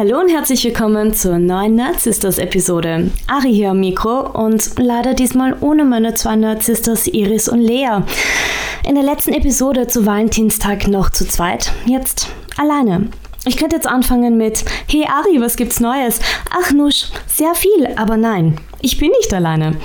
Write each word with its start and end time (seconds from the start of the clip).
Hallo 0.00 0.18
und 0.18 0.30
herzlich 0.30 0.64
willkommen 0.64 1.12
zur 1.12 1.38
neuen 1.38 1.74
Nerd 1.74 2.00
Sisters 2.00 2.38
Episode. 2.38 3.10
Ari 3.26 3.52
hier 3.52 3.72
am 3.72 3.80
Mikro 3.80 4.30
und 4.30 4.78
leider 4.78 5.12
diesmal 5.12 5.54
ohne 5.60 5.84
meine 5.84 6.14
zwei 6.14 6.36
Nerd 6.36 6.62
Sisters 6.62 7.06
Iris 7.06 7.50
und 7.50 7.60
Lea. 7.60 7.98
In 8.88 8.94
der 8.94 9.04
letzten 9.04 9.34
Episode 9.34 9.88
zu 9.88 10.06
Valentinstag 10.06 10.88
noch 10.88 11.10
zu 11.10 11.28
zweit, 11.28 11.72
jetzt 11.84 12.28
alleine. 12.56 13.10
Ich 13.44 13.58
könnte 13.58 13.76
jetzt 13.76 13.86
anfangen 13.86 14.38
mit 14.38 14.64
Hey 14.88 15.04
Ari, 15.06 15.38
was 15.38 15.56
gibt's 15.56 15.80
Neues? 15.80 16.20
Ach 16.50 16.72
Nusch, 16.72 17.08
sehr 17.26 17.54
viel, 17.54 17.90
aber 17.96 18.16
nein, 18.16 18.58
ich 18.80 18.96
bin 18.96 19.10
nicht 19.10 19.34
alleine. 19.34 19.76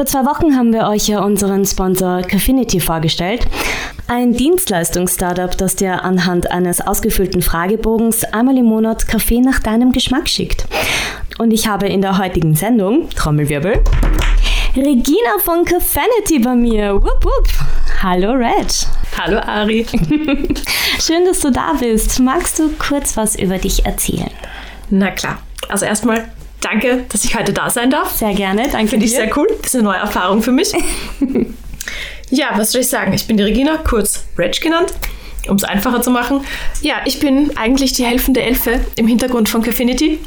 Vor 0.00 0.06
zwei 0.06 0.24
Wochen 0.24 0.56
haben 0.56 0.72
wir 0.72 0.88
euch 0.88 1.08
ja 1.08 1.20
unseren 1.20 1.66
Sponsor 1.66 2.22
Caffinity 2.22 2.80
vorgestellt. 2.80 3.46
Ein 4.08 4.32
Dienstleistungs-Startup, 4.32 5.54
das 5.58 5.76
dir 5.76 6.02
anhand 6.02 6.50
eines 6.50 6.80
ausgefüllten 6.80 7.42
Fragebogens 7.42 8.24
einmal 8.24 8.56
im 8.56 8.64
Monat 8.64 9.06
Kaffee 9.06 9.42
nach 9.42 9.58
deinem 9.58 9.92
Geschmack 9.92 10.26
schickt. 10.26 10.66
Und 11.36 11.50
ich 11.50 11.66
habe 11.68 11.86
in 11.86 12.00
der 12.00 12.16
heutigen 12.16 12.54
Sendung, 12.54 13.10
Trommelwirbel, 13.10 13.84
Regina 14.74 15.38
von 15.44 15.66
Caffinity 15.66 16.38
bei 16.38 16.54
mir. 16.54 16.94
Wupp, 16.94 17.22
wupp. 17.22 17.48
Hallo 18.02 18.32
Reg. 18.32 18.68
Hallo 19.18 19.38
Ari. 19.40 19.84
Schön, 20.98 21.26
dass 21.26 21.40
du 21.40 21.50
da 21.50 21.74
bist. 21.78 22.18
Magst 22.20 22.58
du 22.58 22.70
kurz 22.78 23.18
was 23.18 23.36
über 23.36 23.58
dich 23.58 23.84
erzählen? 23.84 24.30
Na 24.88 25.10
klar. 25.10 25.40
Also 25.68 25.84
erstmal 25.84 26.24
danke, 26.60 27.04
dass 27.08 27.24
ich 27.24 27.36
heute 27.36 27.52
da 27.52 27.70
sein 27.70 27.90
darf. 27.90 28.16
Sehr 28.16 28.34
gerne, 28.34 28.68
danke 28.70 28.88
Finde 28.88 29.06
ich 29.06 29.12
sehr 29.12 29.36
cool. 29.36 29.46
Das 29.58 29.68
ist 29.68 29.74
eine 29.76 29.84
neue 29.84 29.98
Erfahrung 29.98 30.42
für 30.42 30.52
mich. 30.52 30.72
ja, 32.30 32.50
was 32.56 32.72
soll 32.72 32.82
ich 32.82 32.88
sagen? 32.88 33.12
Ich 33.12 33.26
bin 33.26 33.36
die 33.36 33.42
Regina, 33.42 33.76
kurz 33.78 34.24
Reg 34.38 34.60
genannt, 34.60 34.92
um 35.48 35.56
es 35.56 35.64
einfacher 35.64 36.02
zu 36.02 36.10
machen. 36.10 36.44
Ja, 36.82 36.96
ich 37.04 37.20
bin 37.20 37.56
eigentlich 37.56 37.92
die 37.92 38.04
helfende 38.04 38.42
Elfe 38.42 38.80
im 38.96 39.06
Hintergrund 39.06 39.48
von 39.48 39.62
Caffinity. 39.62 40.18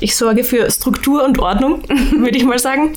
Ich 0.00 0.16
sorge 0.16 0.44
für 0.44 0.70
Struktur 0.70 1.24
und 1.24 1.38
Ordnung, 1.38 1.82
würde 1.88 2.36
ich 2.36 2.44
mal 2.44 2.58
sagen, 2.58 2.94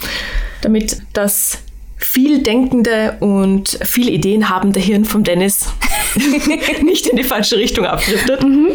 damit 0.62 1.02
das 1.14 1.60
viel 1.98 2.44
denkende 2.44 3.18
und 3.20 3.80
viele 3.84 4.12
Ideen 4.12 4.50
habende 4.50 4.80
Hirn 4.80 5.04
vom 5.04 5.24
Dennis 5.24 5.68
nicht 6.84 7.08
in 7.08 7.18
die 7.18 7.24
falsche 7.24 7.58
Richtung 7.58 7.86
abdriftet. 7.86 8.44
Mhm. 8.44 8.70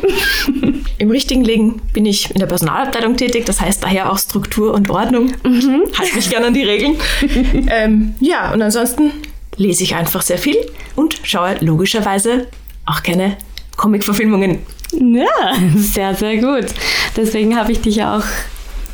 Im 0.98 1.10
richtigen 1.10 1.42
Legen 1.42 1.80
bin 1.92 2.06
ich 2.06 2.30
in 2.30 2.38
der 2.38 2.46
Personalabteilung 2.46 3.16
tätig, 3.16 3.44
das 3.46 3.60
heißt 3.60 3.82
daher 3.82 4.12
auch 4.12 4.18
Struktur 4.18 4.74
und 4.74 4.90
Ordnung. 4.90 5.32
Mhm. 5.44 5.84
Halte 5.98 6.14
mich 6.14 6.30
gerne 6.30 6.48
an 6.48 6.54
die 6.54 6.62
Regeln. 6.62 6.96
ähm, 7.70 8.14
ja, 8.20 8.52
und 8.52 8.62
ansonsten 8.62 9.12
lese 9.56 9.82
ich 9.82 9.94
einfach 9.94 10.22
sehr 10.22 10.38
viel 10.38 10.56
und 10.94 11.18
schaue 11.22 11.56
logischerweise 11.60 12.48
auch 12.86 13.02
gerne 13.02 13.36
Comic-Verfilmungen. 13.76 14.58
Ja, 14.92 15.54
sehr, 15.76 16.14
sehr 16.14 16.36
gut. 16.36 16.66
Deswegen 17.16 17.56
habe 17.56 17.72
ich 17.72 17.80
dich 17.80 18.02
auch 18.02 18.24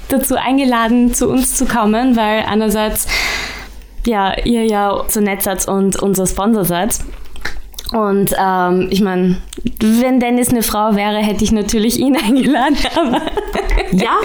dazu 0.09 0.37
eingeladen, 0.37 1.12
zu 1.12 1.29
uns 1.29 1.56
zu 1.56 1.67
kommen, 1.67 2.17
weil 2.17 2.45
einerseits 2.45 3.06
ja, 4.07 4.37
ihr 4.45 4.65
ja 4.65 5.05
so 5.09 5.21
nett 5.21 5.43
seid 5.43 5.67
und 5.69 6.01
unser 6.01 6.27
Sponsor 6.27 6.65
seid. 6.65 6.99
Und 7.93 8.35
ähm, 8.39 8.89
ich 8.91 9.01
meine, 9.01 9.41
wenn 9.81 10.21
Dennis 10.21 10.51
eine 10.51 10.63
Frau 10.63 10.95
wäre, 10.95 11.19
hätte 11.19 11.45
ich 11.45 11.53
natürlich 11.53 11.99
ihn 11.99 12.17
eingeladen. 12.23 12.77
Aber 12.95 13.23
ja, 13.93 14.19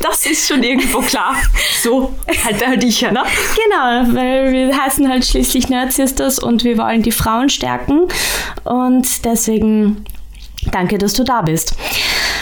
das 0.00 0.26
ist 0.26 0.48
schon 0.48 0.62
irgendwo 0.62 1.00
klar. 1.00 1.34
So, 1.82 2.12
halt, 2.44 2.66
halt 2.66 2.84
ich 2.84 3.00
ja, 3.00 3.10
ne? 3.10 3.22
Genau, 3.56 4.14
weil 4.16 4.52
wir 4.52 4.76
heißen 4.76 5.08
halt 5.08 5.24
schließlich 5.24 5.68
Nerd 5.68 5.92
Sisters 5.92 6.38
und 6.38 6.64
wir 6.64 6.78
wollen 6.78 7.02
die 7.02 7.10
Frauen 7.10 7.48
stärken. 7.48 8.06
Und 8.64 9.24
deswegen 9.24 10.04
danke, 10.70 10.98
dass 10.98 11.14
du 11.14 11.24
da 11.24 11.42
bist. 11.42 11.76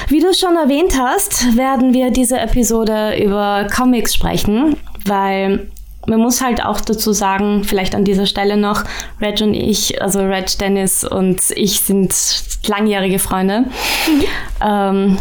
Wie 0.08 0.20
du 0.20 0.34
schon 0.34 0.56
erwähnt 0.56 0.98
hast, 0.98 1.56
werden 1.56 1.94
wir 1.94 2.10
diese 2.10 2.38
Episode 2.38 3.16
über 3.22 3.66
Comics 3.74 4.14
sprechen, 4.14 4.76
weil 5.06 5.68
man 6.06 6.18
muss 6.18 6.40
halt 6.40 6.64
auch 6.64 6.80
dazu 6.80 7.12
sagen, 7.12 7.64
vielleicht 7.64 7.94
an 7.94 8.04
dieser 8.04 8.26
Stelle 8.26 8.56
noch, 8.56 8.84
Reg 9.20 9.40
und 9.40 9.54
ich, 9.54 10.00
also 10.02 10.20
Reg 10.20 10.58
Dennis 10.58 11.04
und 11.04 11.40
ich 11.54 11.80
sind 11.80 12.14
langjährige 12.66 13.18
Freunde. 13.18 13.60
Mhm. 13.60 14.24
Ähm, 14.62 15.18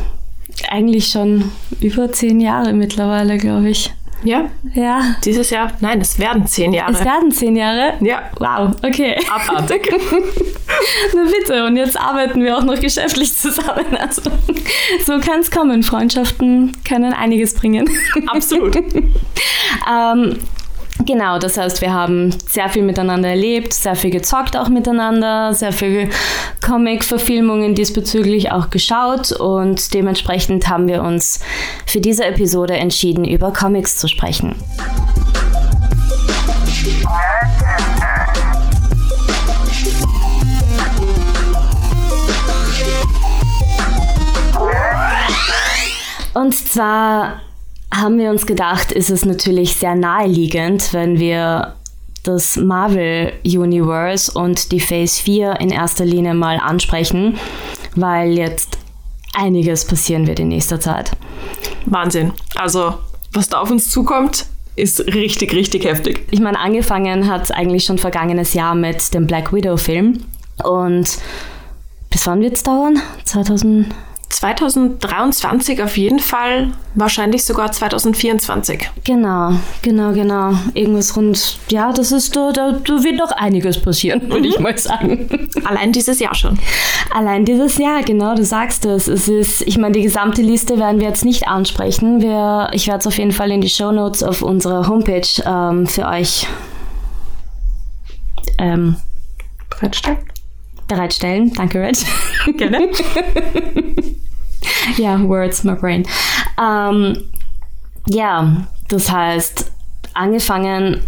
eigentlich 0.69 1.07
schon 1.07 1.51
über 1.79 2.11
zehn 2.11 2.39
Jahre 2.39 2.73
mittlerweile, 2.73 3.37
glaube 3.37 3.69
ich. 3.69 3.93
Ja? 4.23 4.49
Ja. 4.73 5.15
Dieses 5.23 5.49
Jahr? 5.49 5.71
Nein, 5.79 6.01
es 6.01 6.19
werden 6.19 6.45
zehn 6.45 6.73
Jahre. 6.73 6.91
Es 6.91 7.05
werden 7.05 7.31
zehn 7.31 7.55
Jahre? 7.55 7.93
Ja. 8.01 8.23
Wow, 8.37 8.75
okay. 8.83 9.15
Abartig. 9.33 9.89
Na 11.15 11.23
bitte, 11.23 11.65
und 11.65 11.77
jetzt 11.77 11.97
arbeiten 11.97 12.43
wir 12.43 12.57
auch 12.57 12.63
noch 12.63 12.79
geschäftlich 12.79 13.35
zusammen. 13.37 13.95
Also, 13.97 14.23
so 15.05 15.19
kann 15.19 15.39
es 15.39 15.49
kommen. 15.51 15.83
Freundschaften 15.83 16.75
können 16.87 17.13
einiges 17.13 17.53
bringen. 17.53 17.89
Absolut. 18.27 18.75
ähm, 19.89 20.37
Genau, 21.09 21.39
das 21.39 21.57
heißt, 21.57 21.81
wir 21.81 21.91
haben 21.91 22.29
sehr 22.47 22.69
viel 22.69 22.83
miteinander 22.83 23.29
erlebt, 23.29 23.73
sehr 23.73 23.95
viel 23.95 24.11
gezockt 24.11 24.55
auch 24.55 24.69
miteinander, 24.69 25.55
sehr 25.55 25.71
viel 25.71 26.07
Comic-Verfilmungen 26.63 27.73
diesbezüglich 27.73 28.51
auch 28.51 28.69
geschaut 28.69 29.31
und 29.31 29.95
dementsprechend 29.95 30.69
haben 30.69 30.87
wir 30.87 31.01
uns 31.01 31.39
für 31.87 31.99
diese 31.99 32.25
Episode 32.25 32.75
entschieden, 32.75 33.25
über 33.25 33.51
Comics 33.51 33.97
zu 33.97 34.07
sprechen. 34.07 34.53
Und 46.35 46.53
zwar 46.53 47.41
haben 47.93 48.17
wir 48.17 48.29
uns 48.29 48.45
gedacht, 48.45 48.91
ist 48.91 49.09
es 49.09 49.25
natürlich 49.25 49.75
sehr 49.75 49.95
naheliegend, 49.95 50.93
wenn 50.93 51.19
wir 51.19 51.75
das 52.23 52.57
Marvel 52.57 53.33
Universe 53.43 54.31
und 54.31 54.71
die 54.71 54.79
Phase 54.79 55.21
4 55.21 55.59
in 55.59 55.69
erster 55.69 56.05
Linie 56.05 56.33
mal 56.33 56.57
ansprechen, 56.57 57.37
weil 57.95 58.37
jetzt 58.37 58.77
einiges 59.33 59.85
passieren 59.85 60.27
wird 60.27 60.39
in 60.39 60.49
nächster 60.49 60.79
Zeit. 60.79 61.11
Wahnsinn. 61.85 62.33
Also, 62.55 62.95
was 63.33 63.49
da 63.49 63.61
auf 63.61 63.71
uns 63.71 63.89
zukommt, 63.89 64.45
ist 64.75 64.99
richtig, 65.07 65.53
richtig 65.53 65.85
heftig. 65.85 66.25
Ich 66.31 66.39
meine, 66.39 66.59
angefangen 66.59 67.27
hat 67.27 67.43
es 67.43 67.51
eigentlich 67.51 67.85
schon 67.85 67.97
vergangenes 67.97 68.53
Jahr 68.53 68.75
mit 68.75 69.13
dem 69.13 69.27
Black 69.27 69.53
Widow-Film. 69.53 70.23
Und 70.63 71.17
bis 72.09 72.27
wann 72.27 72.41
wird 72.41 72.53
es 72.53 72.63
dauern? 72.63 73.01
2000. 73.25 73.87
2023 74.29 75.81
auf 75.81 75.97
jeden 75.97 76.19
Fall, 76.19 76.71
wahrscheinlich 76.93 77.43
sogar 77.43 77.71
2024. 77.71 78.89
Genau, 79.03 79.53
genau, 79.81 80.13
genau. 80.13 80.53
Irgendwas 80.75 81.15
rund, 81.17 81.57
ja, 81.69 81.91
das 81.91 82.11
ist, 82.11 82.35
da, 82.35 82.51
da, 82.51 82.73
da 82.73 83.03
wird 83.03 83.15
noch 83.15 83.31
einiges 83.31 83.79
passieren, 83.81 84.29
würde 84.29 84.47
ich 84.47 84.59
mal 84.59 84.77
sagen. 84.77 85.49
Allein 85.65 85.91
dieses 85.91 86.19
Jahr 86.19 86.35
schon. 86.35 86.59
Allein 87.11 87.43
dieses 87.43 87.79
Jahr, 87.79 88.03
genau, 88.03 88.35
du 88.35 88.43
sagst 88.45 88.85
es. 88.85 89.07
Es 89.07 89.27
ist, 89.27 89.61
ich 89.63 89.77
meine, 89.79 89.93
die 89.93 90.03
gesamte 90.03 90.43
Liste 90.43 90.77
werden 90.77 90.99
wir 90.99 91.07
jetzt 91.07 91.25
nicht 91.25 91.47
ansprechen. 91.47 92.21
Wir, 92.21 92.69
ich 92.71 92.87
werde 92.87 92.99
es 92.99 93.07
auf 93.07 93.17
jeden 93.17 93.31
Fall 93.31 93.49
in 93.51 93.61
die 93.61 93.69
Show 93.69 93.91
Notes 93.91 94.21
auf 94.21 94.43
unserer 94.43 94.87
Homepage 94.87 95.27
ähm, 95.43 95.87
für 95.87 96.05
euch 96.05 96.45
ähm, 98.59 98.95
bereitstellen. 99.69 100.19
Bereitstellen. 100.89 101.53
Danke, 101.53 101.81
Red. 101.81 102.05
Gerne. 102.57 102.89
ja, 104.97 105.21
Words, 105.21 105.63
my 105.63 105.75
brain. 105.75 106.05
Ähm, 106.61 107.17
ja, 108.07 108.67
das 108.89 109.11
heißt, 109.11 109.71
angefangen, 110.13 111.01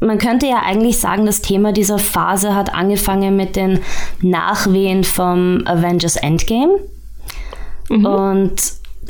man 0.00 0.18
könnte 0.18 0.46
ja 0.46 0.62
eigentlich 0.62 0.98
sagen, 0.98 1.26
das 1.26 1.40
Thema 1.40 1.72
dieser 1.72 1.98
Phase 1.98 2.54
hat 2.54 2.72
angefangen 2.72 3.36
mit 3.36 3.56
den 3.56 3.80
Nachwehen 4.22 5.02
vom 5.02 5.66
Avengers 5.66 6.16
Endgame 6.16 6.78
mhm. 7.88 8.06
und 8.06 8.62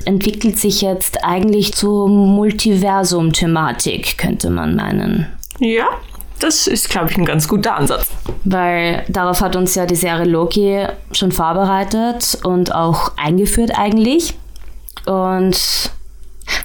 entwickelt 0.05 0.59
sich 0.59 0.81
jetzt 0.81 1.25
eigentlich 1.25 1.75
zur 1.75 2.09
Multiversum-Thematik, 2.09 4.17
könnte 4.17 4.49
man 4.49 4.77
meinen. 4.77 5.27
Ja, 5.59 5.89
das 6.39 6.67
ist, 6.67 6.89
glaube 6.91 7.11
ich, 7.11 7.19
ein 7.19 7.25
ganz 7.25 7.49
guter 7.49 7.77
Ansatz. 7.77 8.07
Weil 8.45 9.05
darauf 9.09 9.41
hat 9.41 9.57
uns 9.57 9.75
ja 9.75 9.87
die 9.87 9.97
Serie 9.97 10.27
Loki 10.27 10.87
schon 11.13 11.33
vorbereitet 11.33 12.39
und 12.45 12.75
auch 12.75 13.13
eingeführt 13.17 13.73
eigentlich. 13.77 14.35
Und 15.07 15.91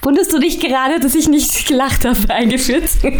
wunderst 0.02 0.34
du 0.34 0.40
dich 0.40 0.60
gerade, 0.60 1.00
dass 1.00 1.16
ich 1.16 1.28
nicht 1.28 1.68
gelacht 1.68 2.06
habe, 2.06 2.20
eingeführt? 2.30 2.84
ja. 3.04 3.12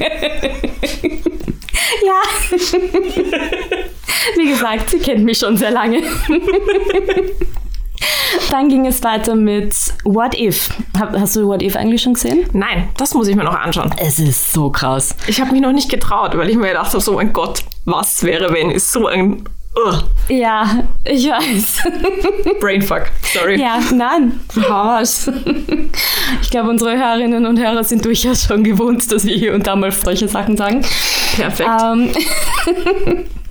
Wie 4.38 4.50
gesagt, 4.50 4.90
sie 4.90 5.00
kennt 5.00 5.24
mich 5.26 5.40
schon 5.40 5.58
sehr 5.58 5.72
lange. 5.72 6.02
Dann 8.50 8.70
ging 8.70 8.86
es 8.86 9.04
weiter 9.04 9.36
mit 9.36 9.76
What 10.04 10.38
If. 10.38 10.70
Hast 10.98 11.36
du 11.36 11.48
What 11.48 11.62
If 11.62 11.76
eigentlich 11.76 12.02
schon 12.02 12.14
gesehen? 12.14 12.48
Nein, 12.54 12.90
das 12.98 13.14
muss 13.14 13.28
ich 13.28 13.36
mir 13.36 13.44
noch 13.44 13.60
anschauen. 13.60 13.94
Es 13.98 14.20
ist 14.20 14.54
so 14.54 14.70
krass. 14.70 15.16
Ich 15.28 15.40
habe 15.40 15.52
mich 15.52 15.62
noch 15.62 15.72
nicht 15.72 15.90
getraut, 15.90 16.38
weil 16.38 16.50
ich 16.50 16.56
mir 16.56 16.70
gedacht 16.70 16.88
habe, 16.88 17.02
so 17.02 17.14
mein 17.14 17.34
Gott, 17.34 17.64
was 17.86 18.24
wäre, 18.24 18.54
wenn 18.54 18.72
ist 18.72 18.92
so 18.92 19.08
ein 19.08 19.44
Ugh. 19.76 20.04
Ja, 20.30 20.84
ich 21.04 21.28
weiß. 21.28 21.80
Brainfuck, 22.60 23.06
sorry. 23.34 23.60
Ja, 23.60 23.80
nein, 23.92 24.40
Haus. 24.70 25.32
Ich 26.44 26.52
glaube, 26.52 26.70
unsere 26.70 26.96
Hörerinnen 26.96 27.48
und 27.48 27.60
Hörer 27.60 27.84
sind 27.84 28.06
durchaus 28.06 28.44
schon 28.44 28.64
gewohnt, 28.64 29.12
dass 29.12 29.26
wir 29.26 29.36
hier 29.36 29.54
und 29.56 29.66
da 29.66 29.76
mal 29.76 29.92
solche 29.92 30.28
Sachen 30.28 30.58
sagen. 30.58 30.86
Perfekt. 31.36 31.70
Ähm, 31.82 32.12
äh, 32.68 33.24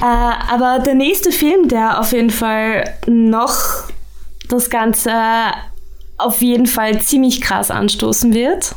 aber 0.00 0.78
der 0.84 0.94
nächste 0.94 1.32
Film, 1.32 1.68
der 1.68 2.00
auf 2.00 2.12
jeden 2.12 2.30
Fall 2.30 2.84
noch 3.06 3.54
das 4.48 4.70
Ganze 4.70 5.12
auf 6.18 6.40
jeden 6.42 6.66
Fall 6.66 7.00
ziemlich 7.00 7.40
krass 7.40 7.70
anstoßen 7.70 8.34
wird. 8.34 8.74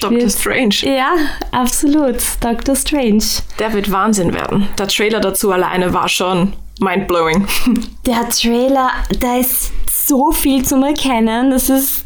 Doctor 0.00 0.18
wird- 0.20 0.32
Strange. 0.32 0.74
Ja, 0.82 1.12
absolut. 1.52 2.16
Doctor 2.40 2.74
Strange. 2.76 3.22
Der 3.58 3.72
wird 3.72 3.90
Wahnsinn 3.90 4.34
werden. 4.34 4.68
Der 4.78 4.88
Trailer 4.88 5.20
dazu 5.20 5.52
alleine 5.52 5.92
war 5.94 6.08
schon 6.08 6.52
mindblowing. 6.80 7.46
Der 8.06 8.28
Trailer, 8.28 8.90
da 9.20 9.36
ist 9.38 9.70
so 10.08 10.32
viel 10.32 10.64
zum 10.64 10.82
Erkennen. 10.82 11.50
Das 11.52 11.70
ist, 11.70 12.04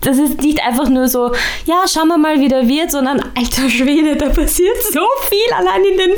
das 0.00 0.16
ist 0.16 0.40
nicht 0.40 0.62
einfach 0.64 0.88
nur 0.88 1.06
so, 1.08 1.32
ja, 1.66 1.84
schauen 1.86 2.08
wir 2.08 2.16
mal, 2.16 2.40
wie 2.40 2.48
der 2.48 2.66
wird, 2.66 2.90
sondern 2.90 3.20
alter 3.36 3.68
Schwede, 3.68 4.16
da 4.16 4.30
passiert 4.30 4.76
so 4.92 5.04
viel 5.28 5.52
allein 5.54 5.84
in 5.84 5.98
den 5.98 6.10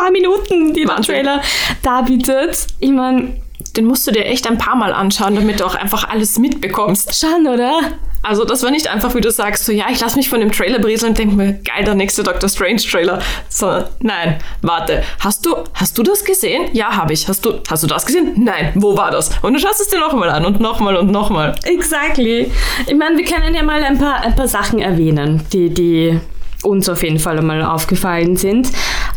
paar 0.00 0.10
Minuten, 0.10 0.74
die 0.74 0.84
der. 0.84 0.96
Trailer 0.96 1.42
darbietet. 1.82 2.66
Ich 2.78 2.90
meine, 2.90 3.40
Den 3.76 3.84
musst 3.84 4.06
du 4.06 4.10
dir 4.10 4.24
echt 4.24 4.48
ein 4.48 4.58
paar 4.58 4.74
Mal 4.74 4.92
anschauen, 4.92 5.34
damit 5.36 5.60
du 5.60 5.64
auch 5.64 5.74
einfach 5.76 6.08
alles 6.08 6.38
mitbekommst. 6.38 7.14
schon, 7.14 7.46
oder? 7.46 7.80
Also 8.22 8.44
das 8.44 8.62
war 8.62 8.70
nicht 8.70 8.88
einfach, 8.88 9.14
wie 9.14 9.20
du 9.22 9.30
sagst, 9.30 9.64
so 9.64 9.72
ja, 9.72 9.86
ich 9.90 10.00
lass 10.00 10.14
mich 10.14 10.28
von 10.28 10.40
dem 10.40 10.52
Trailer 10.52 10.78
berieseln 10.78 11.12
und 11.12 11.18
denke 11.18 11.34
mir, 11.36 11.52
geil, 11.54 11.84
der 11.84 11.94
nächste 11.94 12.22
Doctor 12.22 12.48
Strange 12.50 12.80
Trailer. 12.80 13.20
So, 13.48 13.84
nein, 14.00 14.36
warte, 14.60 15.02
hast 15.20 15.46
du, 15.46 15.56
hast 15.72 15.96
du 15.96 16.02
das 16.02 16.24
gesehen? 16.24 16.68
Ja, 16.72 16.96
habe 16.96 17.14
ich. 17.14 17.28
Hast 17.28 17.46
du, 17.46 17.60
hast 17.70 17.82
du 17.82 17.86
das 17.86 18.04
gesehen? 18.04 18.32
Nein, 18.36 18.72
wo 18.74 18.94
war 18.96 19.10
das? 19.10 19.30
Und 19.40 19.54
du 19.54 19.58
schaust 19.58 19.80
es 19.80 19.88
dir 19.88 20.00
nochmal 20.00 20.28
an 20.30 20.44
und 20.44 20.60
nochmal 20.60 20.96
und 20.96 21.10
nochmal. 21.10 21.54
Exactly. 21.64 22.50
Ich 22.86 22.94
meine, 22.94 23.16
wir 23.16 23.24
können 23.24 23.54
ja 23.54 23.62
mal 23.62 23.82
ein 23.82 23.98
paar, 23.98 24.20
ein 24.20 24.34
paar 24.34 24.48
Sachen 24.48 24.80
erwähnen, 24.80 25.46
die, 25.52 25.70
die 25.70 26.20
uns 26.62 26.88
auf 26.88 27.02
jeden 27.02 27.18
Fall 27.18 27.38
einmal 27.38 27.62
aufgefallen 27.62 28.36
sind. 28.36 28.68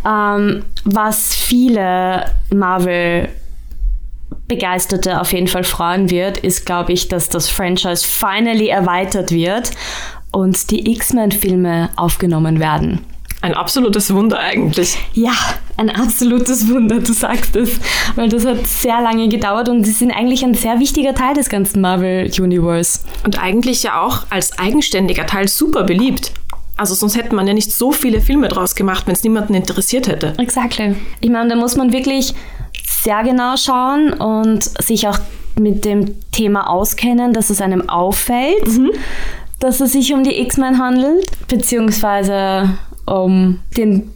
Ähm, 0.05 0.63
was 0.85 1.33
viele 1.35 2.25
Marvel 2.53 3.29
Begeisterte 4.47 5.21
auf 5.21 5.31
jeden 5.31 5.47
Fall 5.47 5.63
freuen 5.63 6.09
wird, 6.09 6.37
ist, 6.37 6.65
glaube 6.65 6.91
ich, 6.91 7.07
dass 7.07 7.29
das 7.29 7.49
Franchise 7.49 8.05
finally 8.05 8.67
erweitert 8.67 9.31
wird 9.31 9.71
und 10.31 10.69
die 10.69 10.91
X-Men-Filme 10.91 11.89
aufgenommen 11.95 12.59
werden. 12.59 12.99
Ein 13.41 13.53
absolutes 13.55 14.13
Wunder 14.13 14.39
eigentlich. 14.39 14.97
Ja, 15.13 15.33
ein 15.75 15.89
absolutes 15.89 16.69
Wunder, 16.69 16.99
du 16.99 17.11
sagst 17.11 17.55
es, 17.55 17.79
weil 18.15 18.29
das 18.29 18.45
hat 18.45 18.65
sehr 18.67 19.01
lange 19.01 19.27
gedauert 19.27 19.67
und 19.67 19.83
sie 19.83 19.91
sind 19.91 20.11
eigentlich 20.11 20.45
ein 20.45 20.53
sehr 20.53 20.79
wichtiger 20.79 21.13
Teil 21.13 21.33
des 21.33 21.49
ganzen 21.49 21.81
Marvel 21.81 22.31
Universe. 22.39 23.01
Und 23.25 23.41
eigentlich 23.41 23.83
ja 23.83 24.01
auch 24.01 24.25
als 24.29 24.57
eigenständiger 24.59 25.25
Teil 25.25 25.47
super 25.47 25.83
beliebt. 25.83 26.31
Also 26.77 26.95
sonst 26.95 27.15
hätte 27.15 27.35
man 27.35 27.47
ja 27.47 27.53
nicht 27.53 27.71
so 27.71 27.91
viele 27.91 28.19
Filme 28.19 28.47
draus 28.47 28.75
gemacht, 28.75 29.05
wenn 29.05 29.13
es 29.13 29.23
niemanden 29.23 29.53
interessiert 29.53 30.07
hätte. 30.07 30.33
Exactly. 30.37 30.95
Ich 31.21 31.29
meine, 31.29 31.49
da 31.49 31.55
muss 31.55 31.75
man 31.75 31.91
wirklich 31.91 32.33
sehr 32.85 33.23
genau 33.23 33.55
schauen 33.57 34.13
und 34.13 34.63
sich 34.83 35.07
auch 35.07 35.19
mit 35.59 35.85
dem 35.85 36.15
Thema 36.31 36.69
auskennen, 36.69 37.33
dass 37.33 37.49
es 37.49 37.61
einem 37.61 37.89
auffällt, 37.89 38.67
dass 39.59 39.81
es 39.81 39.91
sich 39.91 40.13
um 40.13 40.23
die 40.23 40.41
X-Men 40.41 40.79
handelt, 40.79 41.25
beziehungsweise 41.47 42.69
um 43.05 43.59
den 43.77 44.11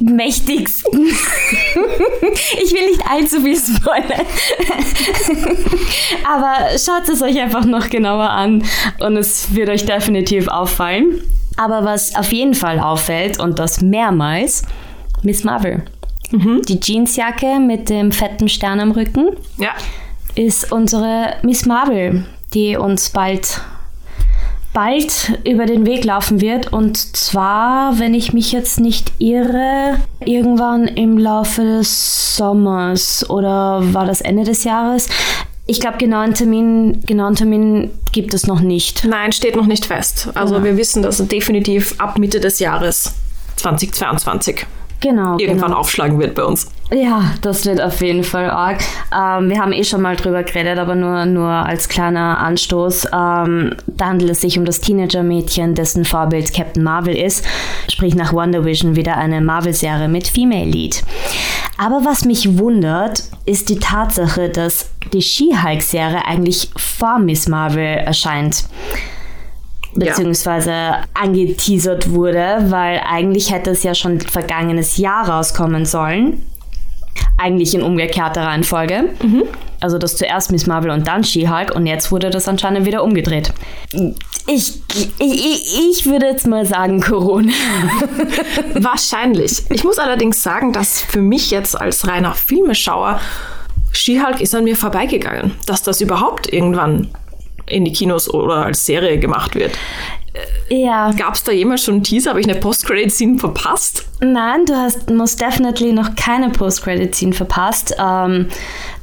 mächtigsten. 0.00 1.06
ich 1.06 2.72
will 2.72 2.90
nicht 2.90 3.02
allzu 3.08 3.40
viel 3.40 3.56
spoilern. 3.56 4.26
Aber 6.24 6.78
schaut 6.78 7.08
es 7.08 7.22
euch 7.22 7.40
einfach 7.40 7.64
noch 7.64 7.88
genauer 7.88 8.30
an 8.30 8.62
und 9.00 9.16
es 9.16 9.54
wird 9.54 9.70
euch 9.70 9.86
definitiv 9.86 10.48
auffallen. 10.48 11.22
Aber 11.56 11.84
was 11.84 12.14
auf 12.14 12.32
jeden 12.32 12.54
Fall 12.54 12.80
auffällt 12.80 13.40
und 13.40 13.58
das 13.58 13.80
mehrmals, 13.80 14.62
Miss 15.22 15.44
Marvel. 15.44 15.82
Die 16.32 16.80
Jeansjacke 16.80 17.60
mit 17.60 17.88
dem 17.88 18.10
fetten 18.12 18.48
Stern 18.48 18.80
am 18.80 18.90
Rücken 18.90 19.36
Ja, 19.58 19.70
ist 20.34 20.72
unsere 20.72 21.34
Miss 21.42 21.66
Marvel, 21.66 22.26
die 22.52 22.76
uns 22.76 23.10
bald 23.10 23.60
bald 24.76 25.40
über 25.44 25.64
den 25.64 25.86
Weg 25.86 26.04
laufen 26.04 26.42
wird 26.42 26.70
und 26.70 26.98
zwar, 26.98 27.98
wenn 27.98 28.12
ich 28.12 28.34
mich 28.34 28.52
jetzt 28.52 28.78
nicht 28.78 29.10
irre, 29.18 29.96
irgendwann 30.20 30.86
im 30.86 31.16
Laufe 31.16 31.62
des 31.62 32.36
Sommers 32.36 33.24
oder 33.30 33.80
war 33.94 34.04
das 34.04 34.20
Ende 34.20 34.44
des 34.44 34.64
Jahres? 34.64 35.08
Ich 35.68 35.80
glaube, 35.80 35.98
genauen 35.98 36.32
Termin, 36.34 37.00
genauen 37.06 37.34
Termin 37.34 37.90
gibt 38.12 38.34
es 38.34 38.46
noch 38.46 38.60
nicht. 38.60 39.04
nein, 39.04 39.32
steht 39.32 39.56
noch 39.56 39.66
nicht 39.66 39.84
fest. 39.86 40.28
Also 40.34 40.56
Ja. 40.56 40.64
wir 40.64 40.76
wissen, 40.76 41.02
dass 41.02 41.18
es 41.18 41.26
definitiv 41.28 42.00
ab 42.00 42.18
Mitte 42.18 42.38
des 42.40 42.60
Jahres 42.60 43.12
2022 43.56 44.64
Genau. 45.00 45.38
irgendwann 45.38 45.68
genau. 45.70 45.80
aufschlagen 45.80 46.18
wird 46.18 46.34
bei 46.34 46.44
uns. 46.44 46.68
Ja, 46.92 47.32
das 47.42 47.66
wird 47.66 47.80
auf 47.80 48.00
jeden 48.00 48.22
Fall 48.22 48.48
arg. 48.48 48.78
Ähm, 49.12 49.50
wir 49.50 49.58
haben 49.60 49.72
eh 49.72 49.82
schon 49.82 50.02
mal 50.02 50.14
drüber 50.14 50.44
geredet, 50.44 50.78
aber 50.78 50.94
nur, 50.94 51.26
nur 51.26 51.48
als 51.48 51.88
kleiner 51.88 52.38
Anstoß. 52.38 53.06
Ähm, 53.06 53.74
da 53.88 54.06
handelt 54.06 54.30
es 54.30 54.40
sich 54.40 54.56
um 54.56 54.64
das 54.64 54.80
Teenager-Mädchen, 54.80 55.74
dessen 55.74 56.04
Vorbild 56.04 56.54
Captain 56.54 56.84
Marvel 56.84 57.16
ist. 57.16 57.44
Sprich 57.90 58.14
nach 58.14 58.32
Wonder 58.32 58.64
Vision 58.64 58.94
wieder 58.94 59.16
eine 59.16 59.40
Marvel-Serie 59.40 60.06
mit 60.06 60.28
Female 60.28 60.66
Lead. 60.66 61.02
Aber 61.76 62.04
was 62.04 62.24
mich 62.24 62.56
wundert, 62.56 63.24
ist 63.46 63.68
die 63.68 63.80
Tatsache, 63.80 64.48
dass 64.48 64.90
die 65.12 65.22
She-Hulk-Serie 65.22 66.24
eigentlich 66.24 66.70
vor 66.76 67.18
Miss 67.18 67.48
Marvel 67.48 67.96
erscheint 67.98 68.64
beziehungsweise 69.94 70.96
angeteasert 71.14 72.10
wurde, 72.10 72.66
weil 72.68 73.00
eigentlich 73.08 73.50
hätte 73.50 73.70
es 73.70 73.82
ja 73.82 73.94
schon 73.94 74.20
vergangenes 74.20 74.98
Jahr 74.98 75.26
rauskommen 75.26 75.86
sollen. 75.86 76.42
Eigentlich 77.38 77.74
in 77.74 77.82
umgekehrter 77.82 78.42
Reihenfolge. 78.42 79.10
Also 79.80 79.98
das 79.98 80.16
zuerst 80.16 80.50
Miss 80.52 80.66
Marvel 80.66 80.90
und 80.90 81.06
dann 81.06 81.22
She-Hulk 81.22 81.74
und 81.74 81.86
jetzt 81.86 82.10
wurde 82.10 82.30
das 82.30 82.48
anscheinend 82.48 82.86
wieder 82.86 83.04
umgedreht. 83.04 83.52
Ich, 84.46 84.80
ich, 84.94 85.10
ich, 85.18 85.80
ich 85.90 86.06
würde 86.06 86.26
jetzt 86.26 86.46
mal 86.46 86.64
sagen 86.64 87.00
Corona. 87.00 87.52
Wahrscheinlich. 88.74 89.64
Ich 89.70 89.84
muss 89.84 89.98
allerdings 89.98 90.42
sagen, 90.42 90.72
dass 90.72 91.02
für 91.02 91.20
mich 91.20 91.50
jetzt 91.50 91.78
als 91.78 92.06
reiner 92.08 92.32
Filmeschauer 92.32 93.20
She-Hulk 93.92 94.40
ist 94.40 94.54
an 94.54 94.64
mir 94.64 94.76
vorbeigegangen, 94.76 95.52
dass 95.66 95.82
das 95.82 96.00
überhaupt 96.00 96.52
irgendwann 96.52 97.08
in 97.66 97.84
die 97.84 97.92
Kinos 97.92 98.32
oder 98.32 98.66
als 98.66 98.86
Serie 98.86 99.18
gemacht 99.18 99.54
wird. 99.54 99.72
Ja, 100.68 101.12
Gab 101.12 101.34
es 101.34 101.44
da 101.44 101.52
jemals 101.52 101.84
schon 101.84 101.94
einen 101.94 102.02
Teaser? 102.02 102.30
Habe 102.30 102.40
ich 102.40 102.48
eine 102.48 102.58
Post-Credit-Scene 102.58 103.38
verpasst? 103.38 104.06
Nein, 104.20 104.66
du 104.66 104.74
hast 104.74 105.10
most 105.10 105.40
definitely 105.40 105.92
noch 105.92 106.16
keine 106.16 106.50
Post-Credit-Scene 106.50 107.32
verpasst. 107.32 107.94
Ähm, 107.98 108.48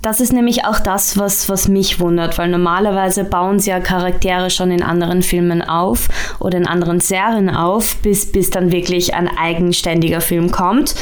das 0.01 0.19
ist 0.19 0.33
nämlich 0.33 0.65
auch 0.65 0.79
das, 0.79 1.17
was, 1.17 1.47
was 1.47 1.69
mich 1.69 1.99
wundert, 1.99 2.37
weil 2.37 2.49
normalerweise 2.49 3.23
bauen 3.23 3.59
sie 3.59 3.69
ja 3.69 3.79
Charaktere 3.79 4.49
schon 4.49 4.71
in 4.71 4.83
anderen 4.83 5.21
Filmen 5.21 5.61
auf 5.61 6.09
oder 6.39 6.57
in 6.57 6.67
anderen 6.67 6.99
Serien 6.99 7.49
auf, 7.49 7.95
bis, 7.97 8.31
bis 8.31 8.49
dann 8.49 8.71
wirklich 8.71 9.13
ein 9.13 9.29
eigenständiger 9.29 10.19
Film 10.19 10.51
kommt. 10.51 10.95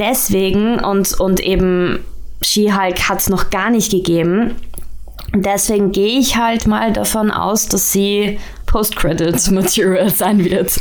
Deswegen 0.00 0.80
und, 0.80 1.20
und 1.20 1.40
eben 1.40 2.04
She-Hulk 2.42 3.08
hat 3.08 3.20
es 3.20 3.28
noch 3.28 3.50
gar 3.50 3.70
nicht 3.70 3.92
gegeben. 3.92 4.56
Deswegen 5.32 5.92
gehe 5.92 6.18
ich 6.18 6.36
halt 6.36 6.66
mal 6.66 6.92
davon 6.92 7.30
aus, 7.30 7.68
dass 7.68 7.92
sie 7.92 8.38
Post-Credits-Material 8.74 10.10
sein 10.16 10.44
wird. 10.44 10.76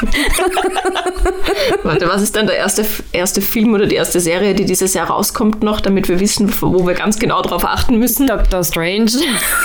Warte, 1.83 2.07
was 2.07 2.23
ist 2.23 2.35
denn 2.35 2.47
der 2.47 2.57
erste, 2.57 2.83
erste 3.11 3.39
Film 3.39 3.75
oder 3.75 3.85
die 3.85 3.93
erste 3.93 4.19
Serie, 4.19 4.55
die 4.55 4.65
dieses 4.65 4.95
Jahr 4.95 5.11
rauskommt 5.11 5.61
noch, 5.61 5.79
damit 5.79 6.09
wir 6.09 6.19
wissen, 6.19 6.51
wo 6.59 6.87
wir 6.87 6.95
ganz 6.95 7.19
genau 7.19 7.43
drauf 7.43 7.63
achten 7.63 7.99
müssen? 7.99 8.25
Doctor 8.25 8.63
Strange. 8.63 9.11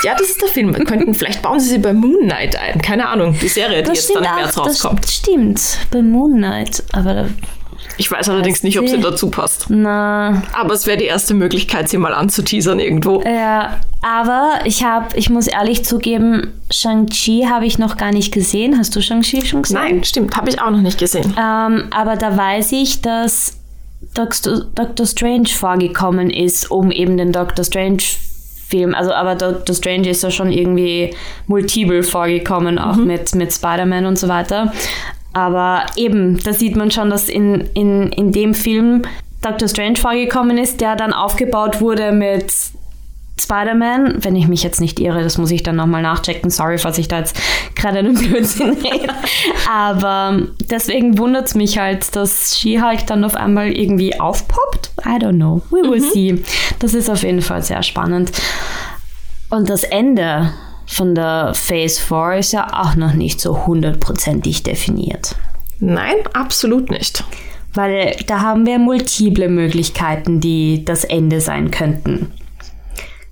Ja, 0.02 0.12
das 0.12 0.28
ist 0.28 0.42
der 0.42 0.50
Film. 0.50 0.76
Wir 0.76 0.84
könnten, 0.84 1.14
vielleicht 1.14 1.40
bauen 1.40 1.58
sie 1.58 1.70
sie 1.70 1.78
bei 1.78 1.94
Moon 1.94 2.18
Knight 2.24 2.54
ein. 2.60 2.82
Keine 2.82 3.08
Ahnung, 3.08 3.34
die 3.40 3.48
Serie, 3.48 3.82
die 3.82 3.92
jetzt 3.92 4.14
dann 4.14 4.22
im 4.22 4.34
März 4.34 4.58
rauskommt. 4.58 5.04
Das 5.04 5.14
stimmt, 5.14 5.78
bei 5.90 6.02
Moon 6.02 6.36
Knight. 6.36 6.84
Aber 6.92 7.30
Ich 7.98 8.10
weiß 8.10 8.28
allerdings 8.28 8.62
nicht, 8.62 8.78
ob 8.78 8.88
sie 8.88 9.00
dazu 9.00 9.28
passt. 9.28 9.66
na, 9.68 10.42
Aber 10.54 10.72
es 10.72 10.86
wäre 10.86 10.96
die 10.96 11.04
erste 11.04 11.34
Möglichkeit, 11.34 11.88
sie 11.88 11.98
mal 11.98 12.14
anzuteasern 12.14 12.80
irgendwo. 12.80 13.22
ja. 13.22 13.78
Aber 14.00 14.60
ich 14.64 14.84
habe, 14.84 15.16
ich 15.16 15.28
muss 15.28 15.48
ehrlich 15.48 15.84
zugeben, 15.84 16.52
Shang-Chi 16.70 17.46
habe 17.50 17.66
ich 17.66 17.78
noch 17.78 17.96
gar 17.96 18.12
nicht 18.12 18.32
gesehen. 18.32 18.78
Hast 18.78 18.94
du 18.94 19.02
Shang-Chi 19.02 19.44
schon 19.44 19.62
gesehen? 19.62 19.76
Nein, 19.76 20.04
stimmt, 20.04 20.36
habe 20.36 20.48
ich 20.48 20.60
auch 20.60 20.70
noch 20.70 20.80
nicht 20.80 20.98
gesehen. 20.98 21.34
Ähm, 21.36 21.88
aber 21.90 22.14
da 22.14 22.36
weiß 22.36 22.70
ich, 22.72 23.00
dass 23.02 23.58
Doctor, 24.14 25.06
Strange 25.06 25.48
vorgekommen 25.48 26.30
ist, 26.30 26.70
um 26.70 26.92
eben 26.92 27.16
den 27.16 27.32
Doctor 27.32 27.64
Strange 27.64 28.02
Film, 28.68 28.94
also 28.94 29.12
aber 29.12 29.34
Doctor 29.34 29.74
Strange 29.74 30.10
ist 30.10 30.22
ja 30.22 30.30
schon 30.30 30.52
irgendwie 30.52 31.14
multiple 31.46 32.02
vorgekommen, 32.02 32.78
auch 32.78 32.96
mit, 32.96 33.34
mit 33.34 33.52
Spider-Man 33.52 34.06
und 34.06 34.18
so 34.18 34.28
weiter. 34.28 34.72
Aber 35.38 35.86
eben, 35.94 36.36
da 36.42 36.52
sieht 36.52 36.74
man 36.74 36.90
schon, 36.90 37.10
dass 37.10 37.28
in, 37.28 37.60
in, 37.74 38.10
in 38.10 38.32
dem 38.32 38.54
Film 38.54 39.02
Dr. 39.40 39.68
Strange 39.68 39.94
vorgekommen 39.94 40.58
ist, 40.58 40.80
der 40.80 40.96
dann 40.96 41.12
aufgebaut 41.12 41.80
wurde 41.80 42.10
mit 42.10 42.52
Spider-Man, 43.40 44.24
wenn 44.24 44.34
ich 44.34 44.48
mich 44.48 44.64
jetzt 44.64 44.80
nicht 44.80 44.98
irre, 44.98 45.22
das 45.22 45.38
muss 45.38 45.52
ich 45.52 45.62
dann 45.62 45.76
nochmal 45.76 46.02
nachchecken. 46.02 46.50
Sorry, 46.50 46.76
falls 46.76 46.98
ich 46.98 47.06
da 47.06 47.20
jetzt 47.20 47.40
gerade 47.76 48.00
einen 48.00 48.14
Blödsinn 48.18 48.70
rede. 48.70 49.14
Aber 49.70 50.42
deswegen 50.68 51.18
wundert 51.18 51.46
es 51.46 51.54
mich 51.54 51.78
halt, 51.78 52.16
dass 52.16 52.58
She-Hulk 52.58 53.06
dann 53.06 53.22
auf 53.22 53.36
einmal 53.36 53.70
irgendwie 53.70 54.18
aufpoppt. 54.18 54.90
I 55.06 55.22
don't 55.22 55.36
know. 55.36 55.62
We 55.70 55.88
will 55.88 56.00
mhm. 56.00 56.10
see. 56.10 56.44
Das 56.80 56.94
ist 56.94 57.08
auf 57.08 57.22
jeden 57.22 57.42
Fall 57.42 57.62
sehr 57.62 57.84
spannend. 57.84 58.32
Und 59.50 59.70
das 59.70 59.84
Ende 59.84 60.52
von 60.88 61.14
der 61.14 61.52
Phase 61.54 62.00
4 62.00 62.38
ist 62.38 62.52
ja 62.52 62.66
auch 62.72 62.94
noch 62.96 63.12
nicht 63.12 63.40
so 63.40 63.66
hundertprozentig 63.66 64.62
definiert. 64.62 65.36
Nein, 65.80 66.16
absolut 66.32 66.90
nicht. 66.90 67.22
Weil 67.74 68.16
da 68.26 68.40
haben 68.40 68.64
wir 68.66 68.78
multiple 68.78 69.48
Möglichkeiten, 69.48 70.40
die 70.40 70.84
das 70.84 71.04
Ende 71.04 71.40
sein 71.42 71.70
könnten. 71.70 72.32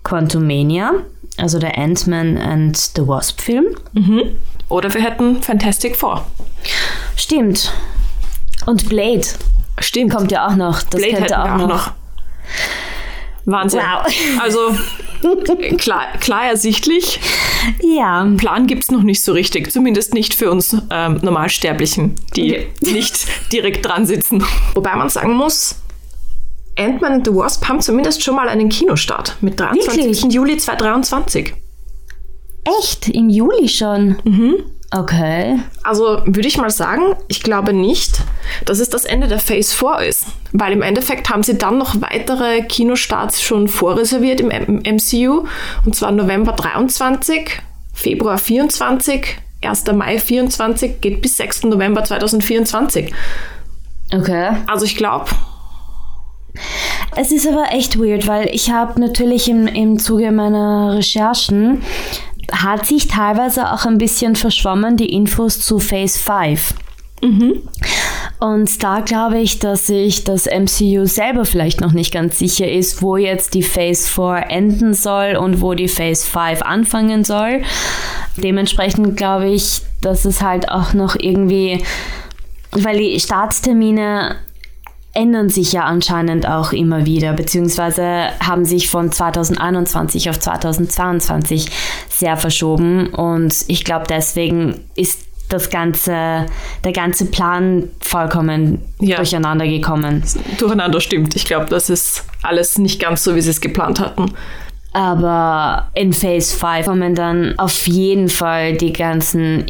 Quantumania, 0.05 0.93
also 1.39 1.59
der 1.59 1.79
Ant-Man 1.79 2.37
and 2.37 2.77
the 2.77 3.09
Wasp 3.09 3.41
Film. 3.41 3.65
Mhm. 3.95 4.37
Oder 4.69 4.93
wir 4.93 5.03
hätten 5.03 5.43
Fantastic 5.43 5.97
Four. 5.97 6.27
Stimmt. 7.17 7.73
Und 8.67 8.89
Blade. 8.89 9.27
Stimmt. 9.79 10.15
Kommt 10.15 10.31
ja 10.31 10.47
auch 10.47 10.57
noch. 10.57 10.83
Das 10.83 11.01
Blade 11.01 11.17
könnte 11.17 11.43
auch, 11.43 11.51
auch 11.53 11.57
noch. 11.57 11.69
noch. 11.69 11.91
Wahnsinn. 13.47 13.81
Wow. 13.81 14.43
Also 14.43 14.75
klar, 15.79 16.07
klar 16.21 16.47
ersichtlich. 16.47 17.21
Ja. 17.81 18.29
Plan 18.37 18.67
gibt 18.67 18.85
es 18.85 18.91
noch 18.91 19.03
nicht 19.03 19.23
so 19.23 19.33
richtig. 19.33 19.71
Zumindest 19.73 20.15
nicht 20.15 20.35
für 20.35 20.51
uns 20.51 20.77
ähm, 20.91 21.19
Normalsterblichen, 21.23 22.15
die 22.35 22.53
okay. 22.53 22.69
nicht 22.93 23.27
direkt 23.53 23.85
dran 23.85 24.07
sitzen. 24.07 24.45
Wobei 24.75 24.95
man 24.97 25.09
sagen 25.09 25.35
muss, 25.35 25.77
Ant-Man 26.79 27.13
and 27.13 27.27
the 27.27 27.35
Wasp 27.35 27.67
haben 27.69 27.81
zumindest 27.81 28.23
schon 28.23 28.37
mal 28.37 28.49
einen 28.49 28.69
Kinostart 28.69 29.37
mit 29.41 29.59
23. 29.59 29.97
Wirklich? 29.97 30.33
Juli 30.33 30.57
2023. 30.59 31.55
Echt? 32.81 33.09
Im 33.09 33.29
Juli 33.29 33.69
schon? 33.69 34.17
Mhm. 34.25 34.55
Okay. 34.97 35.59
Also 35.83 36.23
würde 36.25 36.49
ich 36.49 36.57
mal 36.57 36.71
sagen, 36.71 37.17
ich 37.29 37.43
glaube 37.43 37.75
nicht, 37.75 38.21
dass 38.65 38.79
es 38.79 38.89
das 38.89 39.05
Ende 39.05 39.29
der 39.29 39.41
Phase 39.41 39.75
4 39.75 40.09
ist. 40.09 40.27
Weil 40.53 40.73
im 40.73 40.81
Endeffekt 40.81 41.29
haben 41.29 41.43
sie 41.43 41.59
dann 41.59 41.77
noch 41.77 42.01
weitere 42.01 42.63
Kinostarts 42.63 43.43
schon 43.43 43.69
vorreserviert 43.69 44.41
im 44.41 44.49
MCU. 44.49 45.47
Und 45.85 45.95
zwar 45.95 46.13
November 46.13 46.53
23, 46.53 47.61
Februar 47.93 48.39
24, 48.39 49.37
1. 49.63 49.85
Mai 49.93 50.19
24, 50.19 51.01
geht 51.01 51.21
bis 51.21 51.37
6. 51.37 51.65
November 51.65 52.03
2024. 52.03 53.13
Okay. 54.15 54.51
Also 54.67 54.87
ich 54.87 54.97
glaube, 54.97 55.31
es 57.17 57.33
ist 57.33 57.47
aber 57.47 57.73
echt 57.73 57.99
weird, 57.99 58.27
weil 58.27 58.49
ich 58.55 58.71
habe 58.71 58.99
natürlich 58.99 59.49
im, 59.49 59.67
im 59.67 59.99
Zuge 59.99 60.31
meiner 60.33 60.95
Recherchen 60.95 61.83
hat 62.53 62.87
sich 62.87 63.09
teilweise 63.09 63.73
auch 63.73 63.87
ein 63.87 63.99
bisschen 63.99 64.37
verschwommen, 64.37 64.97
die 64.97 65.13
Infos 65.13 65.61
zu 65.61 65.79
Phase 65.79 66.19
5. 66.19 66.75
Mhm. 67.23 67.63
Und 68.39 68.83
da 68.83 69.01
glaube 69.01 69.39
ich, 69.39 69.59
dass 69.59 69.87
sich 69.87 70.25
das 70.25 70.47
MCU 70.47 71.07
selber 71.07 71.45
vielleicht 71.45 71.81
noch 71.81 71.93
nicht 71.93 72.13
ganz 72.13 72.39
sicher 72.39 72.71
ist, 72.71 73.01
wo 73.01 73.17
jetzt 73.17 73.55
die 73.55 73.63
Phase 73.63 74.07
4 74.09 74.51
enden 74.51 74.95
soll 74.95 75.37
und 75.37 75.63
wo 75.63 75.75
die 75.75 75.89
Phase 75.89 76.27
5 76.27 76.63
anfangen 76.63 77.25
soll. 77.25 77.63
Dementsprechend 78.37 79.17
glaube 79.17 79.49
ich, 79.49 79.81
dass 80.03 80.27
es 80.27 80.43
halt 80.43 80.69
auch 80.69 80.93
noch 80.93 81.17
irgendwie, 81.19 81.83
weil 82.73 82.99
die 82.99 83.19
Starttermine 83.19 84.37
ändern 85.17 85.49
sich 85.49 85.73
ja 85.73 85.85
anscheinend 85.85 86.47
auch 86.47 86.73
immer 86.73 87.07
wieder, 87.07 87.33
beziehungsweise 87.33 88.29
haben 88.39 88.65
sich 88.67 88.89
von 88.89 89.11
2021 89.11 90.29
auf 90.29 90.39
2022 90.39 91.67
sehr 92.11 92.37
verschoben. 92.37 93.09
Und 93.09 93.65
ich 93.69 93.85
glaube, 93.85 94.05
deswegen 94.09 94.85
ist 94.95 95.23
das 95.49 95.71
ganze, 95.71 96.47
der 96.85 96.93
ganze 96.93 97.27
Plan 97.27 97.89
vollkommen 98.01 98.83
ja. 99.01 99.17
durcheinander 99.17 99.67
gekommen. 99.67 100.23
Durcheinander 100.59 101.01
stimmt. 101.01 101.35
Ich 101.35 101.47
glaube, 101.47 101.67
das 101.67 101.89
ist 101.89 102.25
alles 102.43 102.79
nicht 102.79 103.01
ganz 103.01 103.25
so, 103.25 103.35
wie 103.35 103.41
sie 103.41 103.51
es 103.51 103.61
geplant 103.61 104.01
hatten. 104.01 104.33
Aber 104.93 105.91
in 105.95 106.13
Phase 106.13 106.57
5 106.57 106.87
kommen 106.87 107.15
dann 107.15 107.59
auf 107.59 107.87
jeden 107.87 108.29
Fall 108.29 108.77
die 108.77 108.93
ganzen 108.93 109.67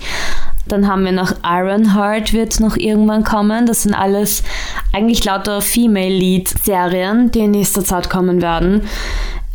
Dann 0.68 0.88
haben 0.88 1.06
wir 1.06 1.12
noch 1.12 1.34
Ironheart 1.44 2.34
wird 2.34 2.60
noch 2.60 2.76
irgendwann 2.76 3.24
kommen. 3.24 3.66
Das 3.66 3.84
sind 3.84 3.94
alles 3.94 4.44
eigentlich 4.94 5.24
lauter 5.24 5.62
Female 5.62 6.10
Lead-Serien, 6.10 7.32
die 7.32 7.40
in 7.40 7.52
nächster 7.52 7.86
Zeit 7.86 8.10
kommen 8.10 8.42
werden. 8.42 8.82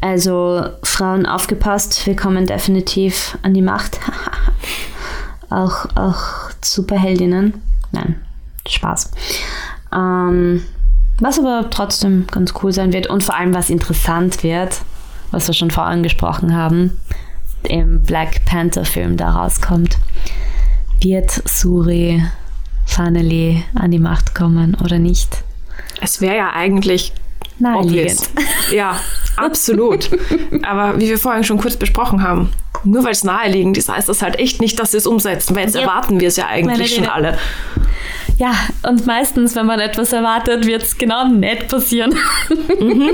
Also 0.00 0.64
Frauen 0.82 1.26
aufgepasst, 1.26 2.06
wir 2.06 2.16
kommen 2.16 2.46
definitiv 2.46 3.36
an 3.42 3.54
die 3.54 3.62
Macht. 3.62 4.00
auch, 5.50 5.86
auch 5.94 6.50
Superheldinnen. 6.62 7.60
Nein, 7.92 8.16
Spaß. 8.66 9.10
Ähm, 9.92 10.62
was 11.18 11.38
aber 11.38 11.68
trotzdem 11.70 12.26
ganz 12.30 12.54
cool 12.62 12.72
sein 12.72 12.92
wird 12.92 13.08
und 13.08 13.22
vor 13.22 13.36
allem 13.36 13.52
was 13.52 13.68
interessant 13.68 14.42
wird, 14.42 14.80
was 15.32 15.46
wir 15.48 15.54
schon 15.54 15.70
vorher 15.70 15.92
angesprochen 15.92 16.56
haben, 16.56 16.98
im 17.64 18.02
Black 18.02 18.44
Panther 18.46 18.86
Film 18.86 19.18
da 19.18 19.30
rauskommt. 19.30 19.98
Wird 21.00 21.30
Suri 21.46 22.24
finally 22.86 23.62
an 23.74 23.90
die 23.90 23.98
Macht 23.98 24.34
kommen 24.34 24.76
oder 24.82 24.98
nicht? 24.98 25.44
Es 26.00 26.20
wäre 26.20 26.36
ja 26.36 26.50
eigentlich 26.54 27.12
Naheliegend. 27.60 28.30
Ja, 28.72 28.96
absolut. 29.36 30.10
Aber 30.62 30.98
wie 31.00 31.08
wir 31.08 31.18
vorhin 31.18 31.44
schon 31.44 31.58
kurz 31.58 31.76
besprochen 31.76 32.22
haben, 32.22 32.50
nur 32.84 33.04
weil 33.04 33.12
es 33.12 33.24
naheliegend 33.24 33.76
ist, 33.76 33.88
heißt 33.88 34.08
das 34.08 34.22
halt 34.22 34.38
echt 34.38 34.60
nicht, 34.60 34.78
dass 34.78 34.92
sie 34.92 34.96
es 34.96 35.06
umsetzen, 35.06 35.54
weil 35.54 35.64
jetzt 35.64 35.74
ja. 35.74 35.82
erwarten 35.82 36.20
wir 36.20 36.28
es 36.28 36.36
ja 36.36 36.46
eigentlich 36.46 36.94
schon 36.94 37.06
alle. 37.06 37.38
Ja, 38.38 38.54
und 38.88 39.06
meistens, 39.06 39.54
wenn 39.54 39.66
man 39.66 39.80
etwas 39.80 40.14
erwartet, 40.14 40.66
wird 40.66 40.82
es 40.82 40.96
genau 40.96 41.28
nicht 41.28 41.68
passieren. 41.68 42.14
Mhm, 42.80 43.10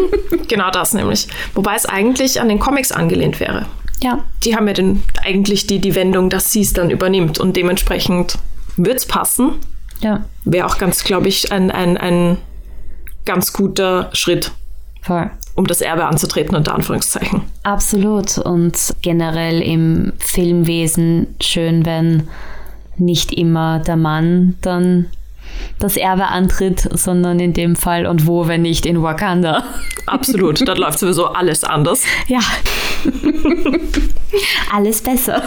genau 0.46 0.70
das 0.70 0.94
nämlich. 0.94 1.26
Wobei 1.54 1.74
es 1.74 1.84
eigentlich 1.86 2.40
an 2.40 2.48
den 2.48 2.60
Comics 2.60 2.92
angelehnt 2.92 3.40
wäre. 3.40 3.66
Ja. 4.00 4.22
Die 4.44 4.54
haben 4.54 4.68
ja 4.68 4.74
den, 4.74 5.02
eigentlich 5.24 5.66
die, 5.66 5.80
die 5.80 5.96
Wendung, 5.96 6.30
dass 6.30 6.52
sie 6.52 6.60
es 6.60 6.72
dann 6.72 6.90
übernimmt 6.90 7.40
und 7.40 7.56
dementsprechend 7.56 8.38
wird 8.76 8.98
es 8.98 9.06
passen. 9.06 9.54
Ja. 10.00 10.24
Wäre 10.44 10.66
auch 10.66 10.78
ganz, 10.78 11.02
glaube 11.02 11.26
ich, 11.28 11.50
ein, 11.50 11.72
ein, 11.72 11.96
ein 11.96 12.36
ganz 13.26 13.52
guter 13.52 14.08
Schritt. 14.14 14.52
Voll. 15.02 15.30
Um 15.54 15.66
das 15.66 15.80
Erbe 15.80 16.06
anzutreten, 16.06 16.56
unter 16.56 16.74
Anführungszeichen. 16.74 17.42
Absolut. 17.62 18.38
Und 18.38 18.94
generell 19.02 19.62
im 19.62 20.12
Filmwesen 20.18 21.28
schön, 21.40 21.86
wenn 21.86 22.28
nicht 22.96 23.32
immer 23.32 23.78
der 23.78 23.96
Mann 23.96 24.56
dann 24.62 25.06
das 25.78 25.96
Erbe 25.96 26.26
antritt, 26.28 26.88
sondern 26.92 27.40
in 27.40 27.52
dem 27.52 27.76
Fall 27.76 28.06
und 28.06 28.26
wo, 28.26 28.48
wenn 28.48 28.62
nicht 28.62 28.86
in 28.86 29.02
Wakanda. 29.02 29.64
Absolut, 30.06 30.66
dort 30.66 30.78
läuft 30.78 30.98
sowieso 30.98 31.26
alles 31.26 31.64
anders. 31.64 32.02
Ja. 32.28 32.40
alles 34.74 35.02
besser. 35.02 35.42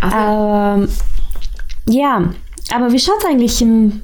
Also. 0.00 0.16
Ähm, 0.16 0.88
ja, 1.88 2.30
aber 2.72 2.92
wie 2.92 2.98
schaut 2.98 3.18
es 3.20 3.26
eigentlich 3.26 3.62
im 3.62 4.02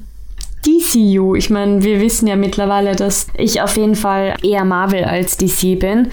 DCU. 0.65 1.35
Ich 1.35 1.49
meine, 1.49 1.83
wir 1.83 1.99
wissen 2.01 2.27
ja 2.27 2.35
mittlerweile, 2.35 2.95
dass 2.95 3.27
ich 3.37 3.61
auf 3.61 3.77
jeden 3.77 3.95
Fall 3.95 4.35
eher 4.41 4.65
Marvel 4.65 5.03
als 5.03 5.37
DC 5.37 5.79
bin. 5.79 6.11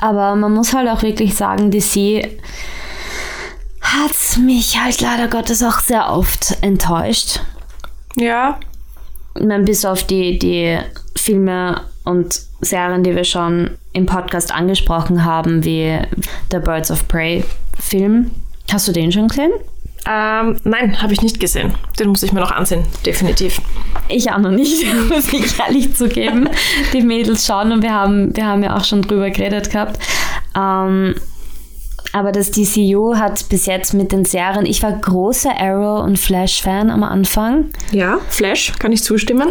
Aber 0.00 0.36
man 0.36 0.52
muss 0.52 0.74
halt 0.74 0.88
auch 0.88 1.02
wirklich 1.02 1.34
sagen, 1.34 1.70
DC 1.70 2.28
hat 3.80 4.38
mich 4.44 4.80
halt 4.80 5.00
leider 5.00 5.28
Gottes 5.28 5.62
auch 5.62 5.80
sehr 5.80 6.10
oft 6.10 6.58
enttäuscht. 6.60 7.40
Ja. 8.16 8.58
Ich 9.34 9.44
meine, 9.44 9.64
bis 9.64 9.84
auf 9.84 10.04
die, 10.04 10.38
die 10.38 10.78
Filme 11.14 11.82
und 12.04 12.40
Serien, 12.60 13.02
die 13.02 13.14
wir 13.14 13.24
schon 13.24 13.76
im 13.92 14.06
Podcast 14.06 14.52
angesprochen 14.52 15.24
haben, 15.24 15.64
wie 15.64 15.98
der 16.50 16.60
Birds 16.60 16.90
of 16.90 17.06
Prey 17.08 17.44
Film. 17.78 18.30
Hast 18.72 18.88
du 18.88 18.92
den 18.92 19.12
schon 19.12 19.28
gesehen? 19.28 19.52
Ähm, 20.08 20.56
nein, 20.64 21.02
habe 21.02 21.12
ich 21.12 21.22
nicht 21.22 21.40
gesehen. 21.40 21.74
Den 21.98 22.08
muss 22.08 22.22
ich 22.22 22.32
mir 22.32 22.40
noch 22.40 22.52
ansehen, 22.52 22.84
definitiv. 23.04 23.60
Ich 24.08 24.30
auch 24.30 24.38
noch 24.38 24.52
nicht, 24.52 24.86
muss 25.08 25.32
ich 25.32 25.58
ehrlich 25.58 25.94
zugeben. 25.94 26.48
Die 26.92 27.02
Mädels 27.02 27.46
schauen 27.46 27.72
und 27.72 27.82
wir 27.82 27.92
haben, 27.92 28.34
wir 28.36 28.46
haben 28.46 28.62
ja 28.62 28.76
auch 28.76 28.84
schon 28.84 29.02
drüber 29.02 29.30
geredet 29.30 29.70
gehabt. 29.70 29.98
Ähm, 30.56 31.16
aber 32.12 32.32
das 32.32 32.50
DCU 32.50 33.16
hat 33.16 33.48
bis 33.48 33.66
jetzt 33.66 33.92
mit 33.92 34.12
den 34.12 34.24
Serien, 34.24 34.64
ich 34.64 34.82
war 34.82 34.92
großer 34.92 35.52
Arrow 35.58 36.04
und 36.04 36.18
Flash-Fan 36.18 36.90
am 36.90 37.02
Anfang. 37.02 37.66
Ja, 37.90 38.18
Flash, 38.28 38.72
kann 38.78 38.92
ich 38.92 39.02
zustimmen. 39.02 39.48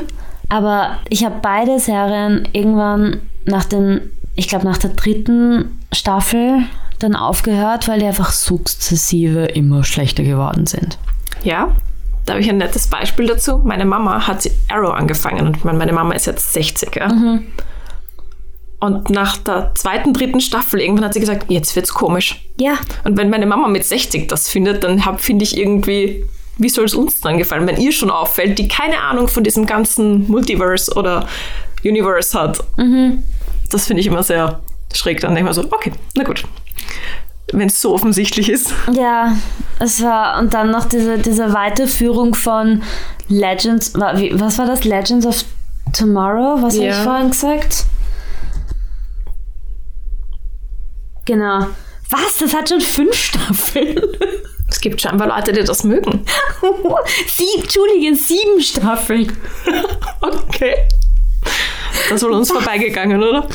Aber 0.50 1.00
ich 1.10 1.26
habe 1.26 1.36
beide 1.42 1.80
Serien 1.80 2.48
irgendwann 2.54 3.22
nach 3.46 3.66
den, 3.66 4.10
ich 4.36 4.48
glaube 4.48 4.66
nach 4.66 4.78
der 4.78 4.92
dritten 4.92 5.80
Staffel 5.92 6.64
dann 7.06 7.16
aufgehört, 7.16 7.88
weil 7.88 8.00
die 8.00 8.06
einfach 8.06 8.32
sukzessive 8.32 9.46
immer 9.46 9.84
schlechter 9.84 10.24
geworden 10.24 10.66
sind. 10.66 10.98
Ja, 11.44 11.76
da 12.26 12.34
habe 12.34 12.42
ich 12.42 12.50
ein 12.50 12.58
nettes 12.58 12.88
Beispiel 12.88 13.28
dazu. 13.28 13.60
Meine 13.64 13.86
Mama 13.86 14.28
hat 14.28 14.50
Arrow 14.70 14.94
angefangen 14.94 15.48
und 15.48 15.64
meine 15.64 15.94
Mama 15.94 16.14
ist 16.14 16.26
jetzt 16.26 16.54
60. 16.54 16.96
Ja? 16.96 17.10
Mhm. 17.10 17.46
Und 18.80 19.10
nach 19.10 19.38
der 19.38 19.72
zweiten, 19.76 20.14
dritten 20.14 20.42
Staffel 20.42 20.80
irgendwann 20.82 21.06
hat 21.06 21.14
sie 21.14 21.20
gesagt, 21.20 21.46
jetzt 21.50 21.76
wird's 21.76 21.94
komisch. 21.94 22.46
Ja. 22.60 22.78
Und 23.04 23.18
wenn 23.18 23.30
meine 23.30 23.46
Mama 23.46 23.68
mit 23.68 23.86
60 23.86 24.28
das 24.28 24.50
findet, 24.50 24.84
dann 24.84 25.02
finde 25.20 25.44
ich 25.44 25.58
irgendwie, 25.58 26.26
wie 26.58 26.70
soll 26.70 26.86
es 26.86 26.96
uns 26.96 27.22
dann 27.22 27.38
gefallen, 27.38 27.68
wenn 27.68 27.78
ihr 27.78 27.92
schon 27.92 28.10
auffällt, 28.10 28.58
die 28.60 28.68
keine 28.68 29.00
Ahnung 29.02 29.28
von 29.28 29.44
diesem 29.44 29.66
ganzen 29.66 30.28
Multiverse 30.28 30.94
oder 30.96 31.28
Universe 31.84 32.40
hat. 32.40 32.64
Mhm. 32.78 33.24
Das 33.70 33.88
finde 33.88 34.02
ich 34.02 34.08
immer 34.08 34.24
sehr 34.24 34.62
schräg. 34.94 35.22
Dann 35.22 35.36
denke 35.36 35.52
ich 35.52 35.58
mir 35.58 35.64
so, 35.64 35.72
okay, 35.72 35.92
na 36.16 36.24
gut. 36.24 36.44
Wenn 37.52 37.68
es 37.68 37.82
so 37.82 37.94
offensichtlich 37.94 38.50
ist. 38.50 38.74
Ja, 38.92 39.36
es 39.80 40.02
war, 40.02 40.40
und 40.40 40.54
dann 40.54 40.72
noch 40.72 40.86
diese, 40.86 41.20
diese 41.20 41.54
Weiterführung 41.54 42.34
von 42.34 42.82
Legends, 43.28 43.94
was 43.94 44.58
war 44.58 44.66
das? 44.66 44.84
Legends 44.84 45.26
of 45.26 45.46
Tomorrow? 45.94 46.62
Was 46.62 46.76
ja. 46.76 46.84
habe 46.84 46.92
ich 46.92 47.04
vorhin 47.04 47.30
gesagt? 47.32 47.86
Genau. 51.26 51.68
Was? 52.10 52.38
Das 52.38 52.54
hat 52.54 52.70
schon 52.70 52.82
fünf 52.82 53.16
Staffeln. 53.16 54.00
Es 54.68 54.82
gibt 54.82 55.00
scheinbar 55.00 55.28
Leute, 55.28 55.54
die 55.54 55.64
das 55.64 55.84
mögen. 55.84 56.26
Sieb, 57.28 57.64
Entschuldige, 57.64 58.16
sieben 58.16 58.60
Staffeln. 58.60 59.32
okay. 60.22 60.88
Das 62.10 62.22
ist 62.22 62.24
wohl 62.24 62.34
uns 62.34 62.50
Was? 62.50 62.58
vorbeigegangen, 62.58 63.24
oder? 63.24 63.48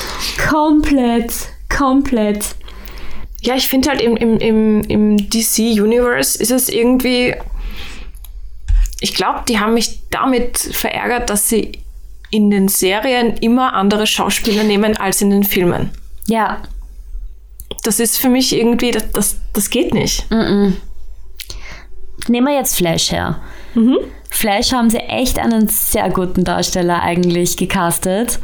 Komplett. 0.49 1.33
Komplett. 1.69 2.55
Ja, 3.43 3.55
ich 3.55 3.69
finde 3.69 3.91
halt 3.91 4.01
im, 4.01 4.17
im, 4.17 4.39
im, 4.39 4.81
im 4.83 5.17
DC-Universe 5.31 6.41
ist 6.41 6.51
es 6.51 6.69
irgendwie. 6.69 7.35
Ich 9.01 9.15
glaube, 9.15 9.41
die 9.49 9.59
haben 9.59 9.75
mich 9.75 10.01
damit 10.11 10.59
verärgert, 10.59 11.31
dass 11.31 11.49
sie 11.49 11.73
in 12.31 12.51
den 12.51 12.69
Serien 12.69 13.37
immer 13.39 13.73
andere 13.73 14.07
Schauspieler 14.07 14.63
nehmen 14.63 14.97
als 14.97 15.23
in 15.23 15.31
den 15.31 15.45
Filmen. 15.45 15.91
Ja. 16.27 16.63
Das 17.83 17.99
ist 17.99 18.19
für 18.19 18.29
mich 18.29 18.55
irgendwie, 18.55 18.91
das, 18.91 19.11
das, 19.11 19.37
das 19.55 19.71
geht 19.71 19.95
nicht. 19.95 20.31
Mm 20.31 20.35
-mm. 20.35 20.73
Nehmen 22.29 22.47
wir 22.47 22.55
jetzt 22.55 22.77
Flash 22.77 23.11
her. 23.11 23.41
Mhm. 23.75 23.99
Flash 24.29 24.73
haben 24.73 24.91
sie 24.91 24.99
echt 24.99 25.39
einen 25.39 25.69
sehr 25.69 26.11
guten 26.11 26.45
Darsteller 26.45 27.03
eigentlich 27.03 27.57
gecastet. 27.57 28.39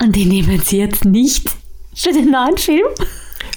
Und 0.00 0.16
den 0.16 0.28
nehmen 0.28 0.60
sie 0.60 0.78
jetzt 0.78 1.04
nicht 1.04 1.48
für 1.94 2.12
den 2.12 2.30
neuen 2.30 2.58
Film. 2.58 2.86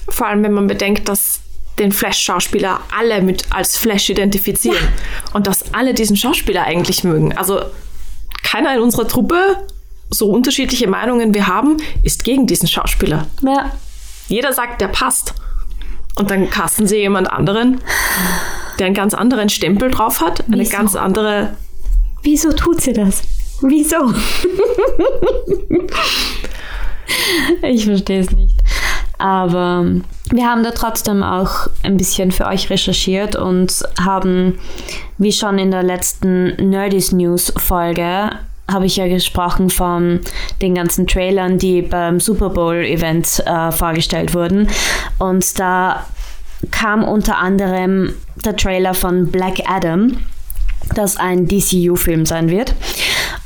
Vor 0.08 0.28
allem, 0.28 0.44
wenn 0.44 0.54
man 0.54 0.68
bedenkt, 0.68 1.10
dass 1.10 1.42
den 1.80 1.92
Flash-Schauspieler 1.92 2.80
alle 2.98 3.22
mit 3.22 3.52
als 3.52 3.78
Flash 3.78 4.10
identifizieren 4.10 4.78
ja. 4.78 5.34
und 5.34 5.48
dass 5.48 5.74
alle 5.74 5.94
diesen 5.94 6.16
Schauspieler 6.16 6.64
eigentlich 6.64 7.04
mögen. 7.04 7.38
Also 7.38 7.62
keiner 8.44 8.74
in 8.76 8.82
unserer 8.82 9.08
Truppe, 9.08 9.58
so 10.10 10.30
unterschiedliche 10.30 10.88
Meinungen 10.88 11.34
wir 11.34 11.48
haben, 11.48 11.78
ist 12.04 12.24
gegen 12.24 12.48
diesen 12.48 12.68
Schauspieler. 12.68 13.28
Ja. 13.42 13.72
Jeder 14.28 14.54
sagt, 14.54 14.82
der 14.82 14.88
passt. 14.88 15.34
Und 16.16 16.32
dann 16.32 16.50
casten 16.50 16.88
sie 16.88 16.98
jemand 16.98 17.30
anderen, 17.30 17.82
der 18.80 18.86
einen 18.86 18.96
ganz 18.96 19.14
anderen 19.14 19.50
Stempel 19.50 19.92
drauf 19.92 20.22
hat, 20.22 20.46
eine 20.48 20.62
Wieso? 20.62 20.72
ganz 20.72 20.96
andere. 20.96 21.58
Wieso 22.24 22.54
tut 22.54 22.80
sie 22.80 22.94
das? 22.94 23.22
Wieso? 23.62 24.14
ich 27.64 27.86
verstehe 27.86 28.22
es 28.22 28.32
nicht. 28.32 28.56
Aber 29.18 29.86
wir 30.32 30.46
haben 30.46 30.64
da 30.64 30.72
trotzdem 30.72 31.24
auch 31.24 31.68
ein 31.84 31.98
bisschen 31.98 32.32
für 32.32 32.46
euch 32.48 32.70
recherchiert 32.70 33.36
und 33.36 33.84
haben, 34.02 34.60
wie 35.18 35.32
schon 35.32 35.58
in 35.58 35.72
der 35.72 35.84
letzten 35.84 36.70
Nerdies 36.70 37.12
News 37.12 37.54
Folge, 37.58 38.32
habe 38.70 38.88
ich 38.88 38.96
ja 38.98 39.08
gesprochen 39.08 39.70
von 39.70 40.22
den 40.62 40.74
ganzen 40.74 41.06
Trailern, 41.06 41.60
die 41.60 41.82
beim 41.82 42.20
Super 42.20 42.50
Bowl 42.50 42.78
Event 42.78 43.44
äh, 43.46 43.72
vorgestellt 43.72 44.34
wurden. 44.34 44.68
Und 45.20 45.60
da 45.60 46.06
kam 46.72 47.04
unter 47.04 47.38
anderem 47.38 48.14
der 48.44 48.56
Trailer 48.56 48.94
von 48.94 49.32
Black 49.32 49.70
Adam, 49.70 50.18
das 50.96 51.18
ein 51.18 51.48
DCU-Film 51.48 52.26
sein 52.26 52.50
wird. 52.50 52.74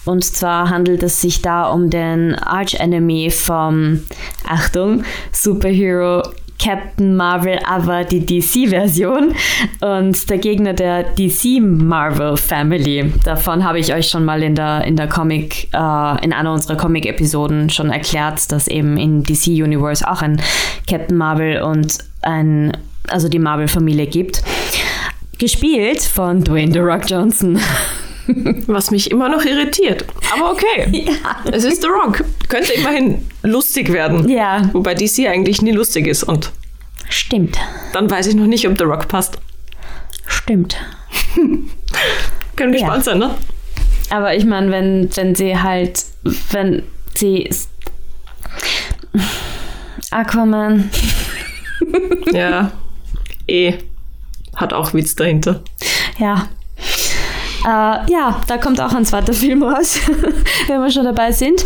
Und 0.06 0.24
zwar 0.24 0.70
handelt 0.70 1.04
es 1.04 1.22
sich 1.22 1.42
da 1.42 1.70
um 1.70 1.90
den 1.90 2.36
Arch-Enemy 2.36 3.32
vom, 3.32 4.04
Achtung, 4.48 5.04
Superhero 5.32 6.24
Captain 6.60 7.16
Marvel, 7.16 7.58
aber 7.66 8.04
die 8.04 8.26
DC-Version 8.26 9.34
und 9.80 10.30
der 10.30 10.38
Gegner 10.38 10.74
der 10.74 11.04
DC 11.04 11.62
Marvel 11.62 12.36
Family. 12.36 13.14
Davon 13.24 13.64
habe 13.64 13.80
ich 13.80 13.94
euch 13.94 14.10
schon 14.10 14.26
mal 14.26 14.44
in 14.44 14.56
der, 14.56 14.84
in 14.84 14.98
der 14.98 15.08
Comic, 15.08 15.70
äh, 15.74 16.26
in 16.26 16.34
einer 16.34 16.52
unserer 16.52 16.76
Comic-Episoden 16.76 17.70
schon 17.70 17.90
erklärt, 17.90 18.52
dass 18.52 18.68
eben 18.68 18.98
in 18.98 19.24
DC 19.24 19.48
Universe 19.48 20.06
auch 20.06 20.22
ein 20.22 20.42
Captain 20.88 21.18
Marvel 21.18 21.62
und 21.62 21.98
ein, 22.22 22.76
also 23.08 23.30
die 23.30 23.40
Marvel-Familie 23.40 24.08
gibt. 24.08 24.44
Gespielt 25.38 26.02
von 26.02 26.44
Dwayne 26.44 26.74
The 26.74 26.80
Rock 26.80 27.10
Johnson. 27.10 27.58
Was 28.68 28.92
mich 28.92 29.12
immer 29.12 29.30
noch 29.30 29.44
irritiert. 29.44 30.06
Aber 30.34 30.52
okay. 30.52 30.88
Ja. 31.10 31.52
Es 31.52 31.64
ist 31.64 31.82
The 31.82 31.88
Rock. 31.88 32.24
Könnte 32.48 32.74
immerhin 32.74 33.26
lustig 33.44 33.92
werden. 33.92 34.28
Ja. 34.30 34.70
Wobei 34.74 34.94
DC 34.94 35.28
eigentlich 35.28 35.62
nie 35.62 35.72
lustig 35.72 36.08
ist. 36.08 36.24
Und 36.24 36.52
Stimmt. 37.10 37.58
Dann 37.94 38.10
weiß 38.10 38.28
ich 38.28 38.36
noch 38.36 38.46
nicht, 38.46 38.68
ob 38.68 38.78
The 38.78 38.84
Rock 38.84 39.08
passt. 39.08 39.40
Stimmt. 40.28 40.78
Können 42.56 42.72
gespannt 42.72 43.06
ja. 43.06 43.12
sein, 43.12 43.20
ne? 43.20 43.36
Aber 44.12 44.36
ich 44.36 44.46
meine, 44.46 44.72
wenn, 44.72 45.10
wenn 45.16 45.36
sie 45.36 45.58
halt, 45.58 46.06
wenn 46.52 46.84
sie 47.16 47.50
Aquaman. 50.12 50.90
ja. 52.32 52.72
Eh. 53.48 53.74
Hat 54.56 54.74
auch 54.74 54.94
Witz 54.94 55.16
dahinter. 55.16 55.64
Ja. 56.18 56.50
Äh, 57.66 58.12
ja, 58.12 58.42
da 58.48 58.58
kommt 58.58 58.80
auch 58.80 58.94
ein 58.94 59.06
zweiter 59.06 59.34
Film 59.34 59.64
raus, 59.64 60.00
wenn 60.68 60.82
wir 60.82 60.92
schon 60.92 61.06
dabei 61.06 61.32
sind. 61.32 61.66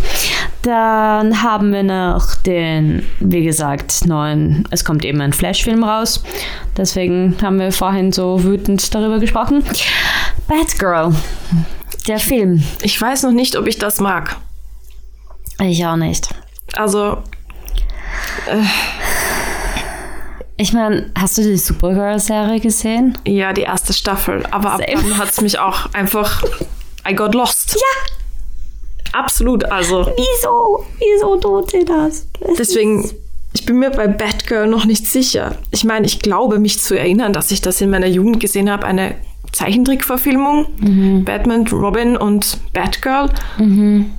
Dann 0.64 1.44
haben 1.44 1.72
wir 1.72 1.84
noch 1.84 2.36
den, 2.36 3.06
wie 3.20 3.44
gesagt, 3.44 4.06
neuen, 4.06 4.68
es 4.72 4.86
kommt 4.86 5.06
eben 5.06 5.22
ein 5.22 5.34
Flash-Film 5.34 5.84
raus. 5.84 6.24
Deswegen 6.78 7.36
haben 7.42 7.60
wir 7.60 7.72
vorhin 7.72 8.12
so 8.12 8.44
wütend 8.44 8.94
darüber 8.94 9.20
gesprochen. 9.20 9.64
Batgirl, 10.48 11.14
der 12.08 12.20
Film. 12.20 12.64
Ich 12.82 13.00
weiß 13.00 13.24
noch 13.24 13.32
nicht, 13.32 13.56
ob 13.56 13.68
ich 13.68 13.78
das 13.78 14.00
mag. 14.00 14.38
Ich 15.60 15.86
auch 15.86 15.96
nicht. 15.96 16.30
Also. 16.76 17.18
Äh, 18.48 18.64
ich 20.64 20.72
meine, 20.72 21.12
hast 21.18 21.38
du 21.38 21.42
die 21.42 21.58
Supergirl-Serie 21.58 22.62
gesehen? 22.62 23.18
Ja, 23.28 23.52
die 23.52 23.64
erste 23.64 23.92
Staffel. 23.92 24.46
Aber 24.50 24.78
Same. 24.78 24.96
ab 24.96 25.04
dann 25.04 25.18
hat 25.18 25.30
es 25.30 25.42
mich 25.42 25.60
auch 25.60 25.94
einfach. 25.94 26.42
I 27.06 27.14
got 27.14 27.36
lost. 27.36 27.76
Ja! 27.76 29.20
Absolut, 29.20 29.66
also. 29.66 30.10
Wieso? 30.16 30.86
Wieso 31.00 31.36
tut 31.36 31.72
sie 31.72 31.84
das? 31.84 32.28
das 32.40 32.56
Deswegen, 32.58 33.12
ich 33.54 33.66
bin 33.66 33.78
mir 33.78 33.92
bei 33.92 34.08
Batgirl 34.08 34.68
noch 34.68 34.86
nicht 34.86 35.06
sicher. 35.06 35.58
Ich 35.72 35.84
meine, 35.84 36.06
ich 36.06 36.22
glaube, 36.22 36.60
mich 36.60 36.80
zu 36.80 36.98
erinnern, 36.98 37.34
dass 37.34 37.52
ich 37.52 37.60
das 37.60 37.82
in 37.82 37.90
meiner 37.90 38.08
Jugend 38.08 38.40
gesehen 38.40 38.72
habe, 38.72 38.86
eine 38.86 39.16
Zeichentrickverfilmung. 39.52 40.68
Mhm. 40.78 41.26
Batman, 41.26 41.68
Robin 41.68 42.16
und 42.16 42.58
Batgirl. 42.72 43.30
Mhm. 43.58 44.12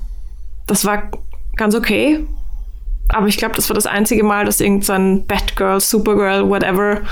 Das 0.66 0.84
war 0.84 1.10
ganz 1.56 1.74
okay. 1.74 2.26
Aber 3.08 3.26
ich 3.26 3.36
glaube, 3.36 3.54
das 3.54 3.68
war 3.68 3.74
das 3.74 3.86
einzige 3.86 4.24
Mal, 4.24 4.44
dass 4.46 4.60
irgendein 4.60 5.26
Batgirl, 5.26 5.80
Supergirl, 5.80 6.48
whatever 6.48 7.02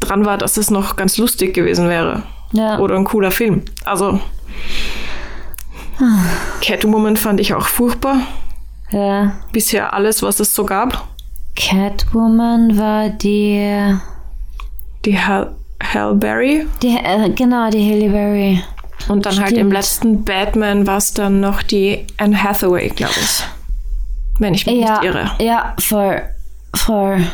dran 0.00 0.24
war, 0.24 0.38
dass 0.38 0.56
es 0.56 0.70
noch 0.70 0.96
ganz 0.96 1.18
lustig 1.18 1.54
gewesen 1.54 1.88
wäre. 1.88 2.22
Ja. 2.52 2.78
Oder 2.78 2.96
ein 2.96 3.04
cooler 3.04 3.30
Film. 3.30 3.62
Also 3.84 4.20
Catwoman 6.62 7.16
fand 7.16 7.40
ich 7.40 7.54
auch 7.54 7.66
furchtbar. 7.66 8.18
ja. 8.90 9.32
Bisher 9.52 9.92
alles, 9.92 10.22
was 10.22 10.40
es 10.40 10.54
so 10.54 10.64
gab. 10.64 11.06
Catwoman 11.56 12.78
war 12.78 13.10
die, 13.10 13.94
Die 15.04 15.18
Hal 15.18 15.54
Halle 15.82 16.14
Berry. 16.14 16.66
die 16.82 16.96
äh, 16.96 17.30
genau, 17.30 17.70
die 17.70 17.90
Halle 17.90 18.10
Berry. 18.10 18.62
Und 19.08 19.24
dann 19.24 19.36
halt 19.40 19.52
im 19.52 19.56
Stimmt. 19.56 19.72
letzten 19.72 20.24
Batman 20.24 20.86
war 20.86 20.98
es 20.98 21.14
dann 21.14 21.40
noch 21.40 21.62
die 21.62 22.06
Anne 22.18 22.42
Hathaway, 22.42 22.88
glaube 22.90 23.14
ich. 23.20 23.42
Wenn 24.40 24.54
ich 24.54 24.66
mich 24.66 24.76
Ja, 24.84 25.00
nicht 25.00 25.04
irre. 25.04 25.30
ja, 25.38 25.74
voll, 25.78 26.22
voll. 26.74 27.24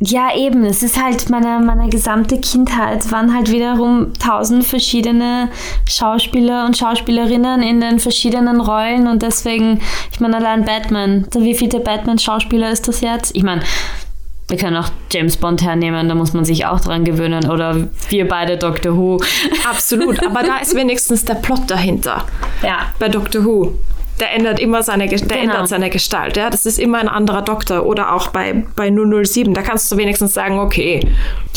Ja, 0.00 0.34
eben. 0.36 0.64
Es 0.64 0.82
ist 0.82 1.00
halt 1.00 1.30
meine, 1.30 1.60
meine 1.64 1.88
gesamte 1.88 2.40
Kindheit 2.40 3.10
waren 3.12 3.32
halt 3.32 3.52
wiederum 3.52 4.12
tausend 4.18 4.64
verschiedene 4.64 5.48
Schauspieler 5.88 6.66
und 6.66 6.76
Schauspielerinnen 6.76 7.62
in 7.62 7.80
den 7.80 8.00
verschiedenen 8.00 8.60
Rollen 8.60 9.06
und 9.06 9.22
deswegen, 9.22 9.80
ich 10.10 10.18
meine, 10.18 10.38
allein 10.38 10.64
Batman. 10.64 11.26
So, 11.32 11.42
Wie 11.44 11.54
viele 11.54 11.78
Batman-Schauspieler 11.78 12.70
ist 12.70 12.88
das 12.88 13.00
jetzt? 13.00 13.36
Ich 13.36 13.44
meine, 13.44 13.62
wir 14.48 14.56
können 14.58 14.76
auch 14.76 14.88
James 15.12 15.36
Bond 15.36 15.62
hernehmen, 15.62 16.08
da 16.08 16.16
muss 16.16 16.32
man 16.32 16.44
sich 16.44 16.66
auch 16.66 16.80
dran 16.80 17.04
gewöhnen. 17.04 17.48
Oder 17.48 17.86
wir 18.08 18.26
beide 18.26 18.58
Doctor 18.58 18.96
Who. 18.96 19.20
Absolut. 19.70 20.20
Aber 20.26 20.42
da 20.42 20.56
ist 20.56 20.74
wenigstens 20.74 21.24
der 21.24 21.34
Plot 21.34 21.62
dahinter. 21.70 22.24
Ja. 22.64 22.78
Bei 22.98 23.08
Doctor 23.08 23.44
Who. 23.44 23.72
Der 24.20 24.32
ändert 24.34 24.60
immer 24.60 24.82
seine, 24.82 25.08
der 25.08 25.18
Genau. 25.18 25.34
ändert 25.40 25.68
seine 25.68 25.90
Gestalt. 25.90 26.36
Ja? 26.36 26.48
Das 26.50 26.64
ist 26.66 26.78
immer 26.78 26.98
ein 26.98 27.08
anderer 27.08 27.42
Doktor. 27.42 27.84
Oder 27.86 28.14
auch 28.14 28.28
bei, 28.28 28.64
bei 28.76 28.90
007. 28.90 29.52
Da 29.54 29.62
kannst 29.62 29.90
du 29.90 29.96
wenigstens 29.96 30.34
sagen, 30.34 30.58
okay, 30.60 31.00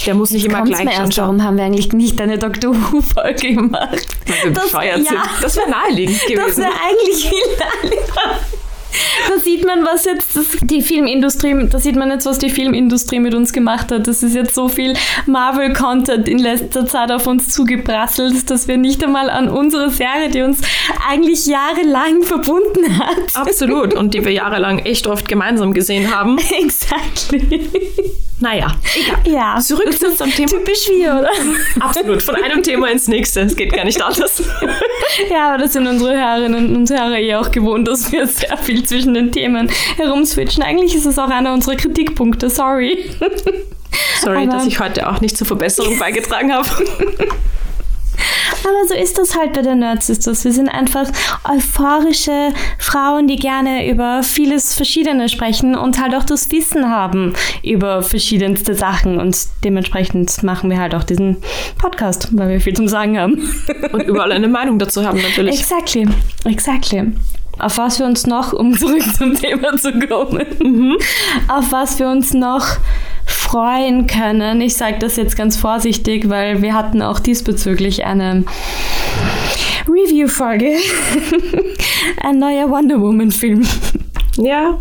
der 0.06 0.14
muss 0.16 0.32
nicht 0.32 0.46
immer 0.46 0.64
gleich 0.64 0.98
anschauen. 1.00 1.26
warum 1.40 1.44
haben 1.44 1.58
wir 1.58 1.66
eigentlich 1.66 1.94
nicht 1.94 2.20
eine 2.20 2.38
Doctor 2.40 2.74
Who-Folge 2.74 3.54
gemacht? 3.56 4.08
Weil 4.26 4.44
wir 4.46 4.52
Das- 4.54 4.64
bescheuert 4.66 4.98
ja. 5.00 5.04
sind. 5.04 5.20
Das 5.42 5.56
wäre 5.58 5.70
naheliegend 5.70 6.16
Das 6.22 6.28
gewesen. 6.28 6.64
wäre 6.64 6.72
eigentlich 6.74 7.30
viel 7.30 7.58
naheliegender. 7.60 8.40
Da 9.30 9.40
sieht 9.40 9.66
man, 9.66 9.86
was 9.86 10.06
jetzt 10.06 10.36
das, 10.36 10.46
die 10.62 10.82
Filmindustrie, 10.82 11.68
da 11.70 11.80
sieht 11.80 11.96
man 11.96 12.10
jetzt, 12.10 12.26
was 12.26 12.38
die 12.38 12.50
Filmindustrie 12.50 13.20
mit 13.20 13.34
uns 13.34 13.54
gemacht 13.54 13.92
hat. 13.92 14.08
Das 14.08 14.24
ist 14.24 14.36
jetzt 14.36 14.56
so 14.56 14.68
viel 14.68 14.94
Marvel-Content 15.26 16.28
in 16.28 16.40
letzter 16.40 16.86
Zeit 16.86 17.12
auf 17.12 17.28
uns 17.28 17.50
zugeprasselt, 17.50 18.50
dass 18.50 18.68
wir 18.68 18.78
nicht 18.78 19.04
einmal 19.04 19.30
an 19.30 19.50
unsere 19.50 19.90
Serie, 19.90 20.30
die 20.30 20.42
uns 20.42 20.62
eigentlich 21.08 21.46
jahrelang 21.46 22.24
verbunden 22.24 23.00
hat. 23.00 23.36
Absolut. 23.36 23.94
Und 23.94 24.14
die 24.14 24.24
wir 24.24 24.32
jahrelang 24.32 24.80
echt 24.80 25.08
oft 25.08 25.28
gemeinsam 25.28 25.74
gesehen 25.74 26.16
haben. 26.16 26.38
Exactly. 26.60 27.70
Naja, 28.42 28.68
egal. 28.96 29.34
Ja. 29.34 29.60
Zurück 29.62 29.98
zu 29.98 30.08
unserem 30.08 30.30
Thema. 30.32 30.52
Typisch 30.52 30.90
wir, 30.90 31.14
oder? 31.20 31.30
Absolut. 31.80 32.22
Von 32.22 32.36
einem 32.36 32.62
Thema 32.62 32.90
ins 32.92 33.08
nächste. 33.08 33.42
Es 33.42 33.56
geht 33.56 33.72
gar 33.74 33.86
nicht 33.86 34.02
anders. 34.02 34.44
Ja, 35.30 35.50
aber 35.54 35.60
das 35.64 35.72
sind 35.74 35.88
unsere 35.88 36.18
Herrinnen 36.18 36.76
und 36.76 36.90
Herren 36.90 37.14
eh 37.14 37.36
auch 37.36 37.50
gewohnt, 37.50 37.88
dass 37.88 38.12
wir 38.12 38.28
sehr 38.28 38.58
viel 38.58 38.84
zwischen 38.86 39.14
den 39.14 39.32
Themen 39.32 39.70
herumswitchen. 39.96 40.62
Eigentlich 40.62 40.94
ist 40.96 41.06
es 41.06 41.18
auch 41.18 41.30
einer 41.30 41.54
unserer 41.54 41.76
Kritikpunkte, 41.76 42.50
sorry. 42.50 43.10
Sorry, 44.22 44.44
Aber- 44.44 44.52
dass 44.52 44.66
ich 44.66 44.80
heute 44.80 45.10
auch 45.10 45.22
nicht 45.22 45.38
zur 45.38 45.48
Verbesserung 45.48 45.98
beigetragen 46.00 46.52
habe. 46.54 46.68
Aber 48.64 48.88
so 48.88 48.94
ist 48.94 49.18
das 49.18 49.38
halt 49.38 49.54
bei 49.54 49.62
den 49.62 49.80
Nerds 49.80 50.08
Sisters. 50.08 50.46
Wir 50.46 50.52
sind 50.52 50.70
einfach 50.70 51.08
euphorische 51.44 52.54
Frauen, 52.80 53.28
die 53.28 53.36
gerne 53.36 53.90
über 53.90 54.24
vieles 54.24 54.74
Verschiedene 54.74 55.30
sprechen 55.30 55.76
und 55.76 56.00
halt 56.00 56.16
auch 56.16 56.24
das 56.24 56.52
Wissen 56.52 56.90
haben 56.90 57.34
über 57.64 58.02
verschiedenste 58.02 58.76
Sachen. 58.76 59.20
Und 59.20 59.38
dementsprechend 59.64 60.44
machen 60.44 60.70
wir 60.70 60.80
halt 60.80 60.96
auch 60.96 61.04
diesen 61.04 61.38
Podcast, 61.78 62.30
weil 62.32 62.50
wir 62.50 62.62
viel 62.62 62.76
zum 62.76 62.88
Sagen 62.88 63.18
haben. 63.20 63.50
Und 63.92 64.04
überall 64.04 64.32
eine 64.32 64.48
Meinung 64.48 64.80
dazu 64.80 65.06
haben 65.06 65.22
natürlich. 65.22 65.60
Exactly, 65.60 66.08
exactly. 66.46 67.12
Auf 67.58 67.78
was 67.78 68.00
wir 68.00 68.06
uns 68.06 68.28
noch, 68.28 68.52
um 68.52 68.78
zurück 68.78 69.04
zum 69.18 69.36
Thema 69.36 69.78
zu 69.78 69.94
kommen, 70.00 70.98
auf 71.48 71.72
was 71.72 72.00
wir 72.00 72.10
uns 72.10 72.34
noch 72.34 72.66
freuen 73.46 74.08
können. 74.08 74.60
Ich 74.62 74.76
sage 74.76 74.98
das 75.00 75.16
jetzt 75.18 75.38
ganz 75.38 75.56
vorsichtig, 75.56 76.30
weil 76.30 76.62
wir 76.62 76.74
hatten 76.74 77.02
auch 77.02 77.20
diesbezüglich 77.20 78.04
eine 78.04 78.44
Review-Folge. 79.88 80.78
Ein 82.24 82.40
neuer 82.40 82.70
Wonder 82.70 83.00
Woman-Film. 83.00 83.66
Ja, 84.38 84.80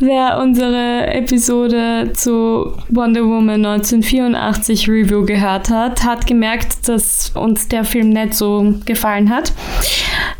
Wer 0.00 0.38
unsere 0.38 1.08
Episode 1.08 2.12
zu 2.14 2.72
Wonder 2.88 3.22
Woman 3.24 3.66
1984 3.66 4.88
Review 4.88 5.24
gehört 5.24 5.70
hat, 5.70 6.04
hat 6.04 6.24
gemerkt, 6.24 6.88
dass 6.88 7.30
uns 7.30 7.66
der 7.66 7.82
Film 7.82 8.10
nicht 8.10 8.34
so 8.34 8.74
gefallen 8.84 9.28
hat. 9.28 9.52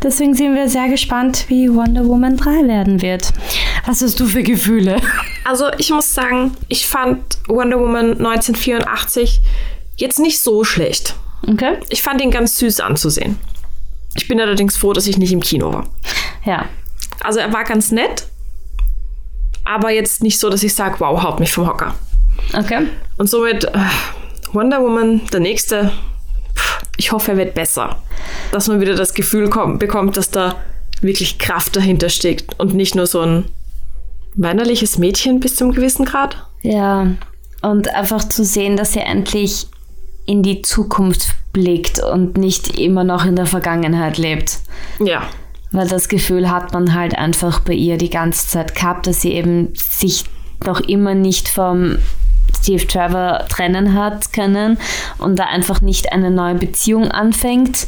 Deswegen 0.01 0.33
sind 0.33 0.55
wir 0.55 0.69
sehr 0.69 0.87
gespannt, 0.87 1.43
wie 1.49 1.69
Wonder 1.69 2.07
Woman 2.07 2.37
3 2.37 2.69
werden 2.69 3.01
wird. 3.01 3.33
Was 3.85 4.01
hast 4.01 4.17
du 4.21 4.27
für 4.27 4.43
Gefühle? 4.43 5.01
also 5.43 5.65
ich 5.77 5.89
muss 5.89 6.13
sagen, 6.13 6.51
ich 6.69 6.87
fand 6.87 7.19
Wonder 7.49 7.81
Woman 7.81 8.11
1984 8.11 9.41
jetzt 9.97 10.19
nicht 10.19 10.41
so 10.41 10.63
schlecht. 10.63 11.15
Okay. 11.45 11.79
Ich 11.89 12.01
fand 12.01 12.21
ihn 12.21 12.31
ganz 12.31 12.57
süß 12.59 12.79
anzusehen. 12.79 13.37
Ich 14.15 14.29
bin 14.29 14.39
allerdings 14.39 14.77
froh, 14.77 14.93
dass 14.93 15.05
ich 15.05 15.17
nicht 15.17 15.33
im 15.33 15.41
Kino 15.41 15.73
war. 15.73 15.85
Ja. 16.45 16.65
Also 17.21 17.39
er 17.39 17.51
war 17.51 17.65
ganz 17.65 17.91
nett, 17.91 18.27
aber 19.65 19.91
jetzt 19.91 20.23
nicht 20.23 20.39
so, 20.39 20.49
dass 20.49 20.63
ich 20.63 20.73
sage, 20.73 20.95
wow, 20.99 21.21
haut 21.21 21.39
mich 21.39 21.53
vom 21.53 21.67
Hocker. 21.67 21.95
Okay. 22.57 22.87
Und 23.17 23.29
somit 23.29 23.65
äh, 23.65 23.79
Wonder 24.53 24.81
Woman, 24.81 25.21
der 25.31 25.39
nächste, 25.39 25.91
pff, 26.55 26.81
ich 26.97 27.11
hoffe, 27.11 27.31
er 27.31 27.37
wird 27.37 27.53
besser. 27.53 28.01
Dass 28.51 28.67
man 28.67 28.81
wieder 28.81 28.95
das 28.95 29.13
Gefühl 29.13 29.49
kommt, 29.49 29.79
bekommt, 29.79 30.17
dass 30.17 30.31
da 30.31 30.55
wirklich 31.01 31.37
Kraft 31.37 31.75
dahinter 31.75 32.09
steckt 32.09 32.59
und 32.59 32.73
nicht 32.73 32.95
nur 32.95 33.07
so 33.07 33.21
ein 33.21 33.45
weinerliches 34.35 34.97
Mädchen 34.97 35.39
bis 35.39 35.55
zum 35.55 35.71
gewissen 35.71 36.05
Grad. 36.05 36.37
Ja. 36.61 37.07
Und 37.61 37.93
einfach 37.93 38.27
zu 38.27 38.43
sehen, 38.43 38.77
dass 38.77 38.93
sie 38.93 38.99
endlich 38.99 39.67
in 40.25 40.43
die 40.43 40.61
Zukunft 40.61 41.35
blickt 41.53 42.01
und 42.01 42.37
nicht 42.37 42.79
immer 42.79 43.03
noch 43.03 43.25
in 43.25 43.35
der 43.35 43.45
Vergangenheit 43.45 44.17
lebt. 44.17 44.59
Ja, 44.99 45.23
Weil 45.71 45.87
das 45.87 46.09
Gefühl 46.09 46.49
hat 46.49 46.73
man 46.73 46.93
halt 46.95 47.15
einfach 47.15 47.59
bei 47.59 47.73
ihr 47.73 47.97
die 47.97 48.09
ganze 48.09 48.47
Zeit 48.47 48.73
gehabt, 48.75 49.05
dass 49.07 49.21
sie 49.21 49.33
eben 49.33 49.69
sich 49.75 50.23
noch 50.65 50.79
immer 50.81 51.13
nicht 51.15 51.47
vom 51.47 51.97
Steve 52.59 52.85
Trevor 52.87 53.45
trennen 53.49 53.93
hat 53.93 54.33
können 54.33 54.77
und 55.19 55.37
da 55.37 55.45
einfach 55.45 55.81
nicht 55.81 56.11
eine 56.11 56.31
neue 56.31 56.55
Beziehung 56.55 57.09
anfängt, 57.11 57.87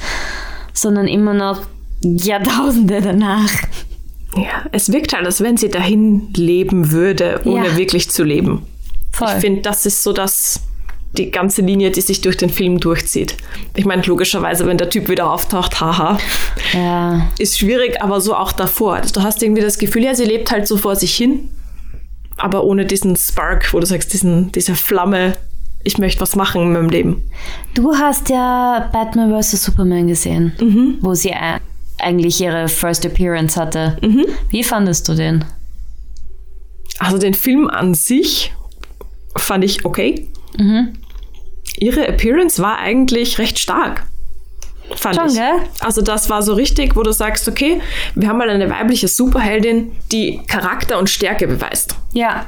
sondern 0.73 1.07
immer 1.07 1.33
noch 1.33 1.61
Jahrtausende 2.03 3.01
danach. 3.01 3.51
ja, 4.35 4.63
es 4.71 4.91
wirkt 4.91 5.13
halt, 5.13 5.25
als 5.25 5.41
wenn 5.41 5.57
sie 5.57 5.69
dahin 5.69 6.31
leben 6.35 6.91
würde, 6.91 7.41
ohne 7.45 7.67
Ja. 7.67 7.77
wirklich 7.77 8.09
zu 8.09 8.23
leben. 8.23 8.65
Voll. 9.11 9.27
Ich 9.35 9.41
finde, 9.41 9.61
das 9.61 9.85
ist 9.85 10.03
so 10.03 10.13
das, 10.13 10.61
die 11.17 11.29
ganze 11.29 11.61
Linie, 11.61 11.91
die 11.91 12.01
sich 12.01 12.21
durch 12.21 12.37
den 12.37 12.49
Film 12.49 12.79
durchzieht. 12.79 13.35
Ich 13.75 13.85
meine, 13.85 14.01
logischerweise, 14.03 14.65
wenn 14.65 14.77
der 14.77 14.89
Typ 14.89 15.09
wieder 15.09 15.29
auftaucht, 15.29 15.81
haha, 15.81 16.17
ja, 16.73 17.27
ist 17.37 17.59
schwierig, 17.59 18.01
aber 18.01 18.21
so 18.21 18.35
auch 18.35 18.53
davor. 18.53 18.95
Also 18.95 19.13
du 19.15 19.23
hast 19.23 19.43
irgendwie 19.43 19.61
das 19.61 19.77
Gefühl, 19.77 20.03
ja, 20.03 20.15
sie 20.15 20.25
lebt 20.25 20.51
halt 20.51 20.67
so 20.67 20.77
vor 20.77 20.95
sich 20.95 21.13
hin, 21.13 21.49
aber 22.37 22.63
ohne 22.63 22.85
diesen 22.85 23.15
Spark, 23.17 23.73
wo 23.73 23.79
du 23.79 23.85
sagst, 23.85 24.13
diesen, 24.13 24.51
diese 24.53 24.75
Flamme, 24.75 25.35
ich 25.83 25.97
möchte 25.97 26.21
was 26.21 26.35
machen 26.35 26.61
in 26.61 26.73
meinem 26.73 26.89
Leben. 26.89 27.23
du 27.73 27.93
hast 27.93 28.29
ja 28.29 28.89
Batman 28.93 29.31
vs. 29.41 29.63
Superman 29.63 30.07
gesehen, 30.07 30.53
wo 31.01 31.13
sie 31.13 31.33
eigentlich 31.99 32.39
ihre 32.39 32.67
First 32.67 33.05
Appearance 33.05 33.59
hatte. 33.59 33.97
Wie 34.49 34.63
fandest 34.63 35.09
du 35.09 35.15
den? 35.15 35.43
Also 36.99 37.17
den 37.17 37.33
Film 37.33 37.67
an 37.67 37.95
sich 37.95 38.53
fand 39.35 39.63
ich 39.63 39.85
okay. 39.85 40.27
Ihre 41.77 42.07
Appearance 42.07 42.61
war 42.61 42.77
eigentlich 42.77 43.37
recht 43.37 43.59
stark. 43.59 44.05
Fand 44.95 45.15
Schon, 45.15 45.27
ich. 45.27 45.35
gell? 45.35 45.61
Also 45.79 46.01
das 46.01 46.29
war 46.29 46.41
so 46.41 46.53
richtig, 46.53 46.95
wo 46.95 47.03
du 47.03 47.11
sagst, 47.13 47.47
okay, 47.47 47.81
wir 48.15 48.27
haben 48.27 48.37
mal 48.37 48.49
eine 48.49 48.69
weibliche 48.69 49.07
Superheldin, 49.07 49.91
die 50.11 50.41
Charakter 50.47 50.99
und 50.99 51.09
Stärke 51.09 51.47
beweist. 51.47 51.95
Ja, 52.13 52.45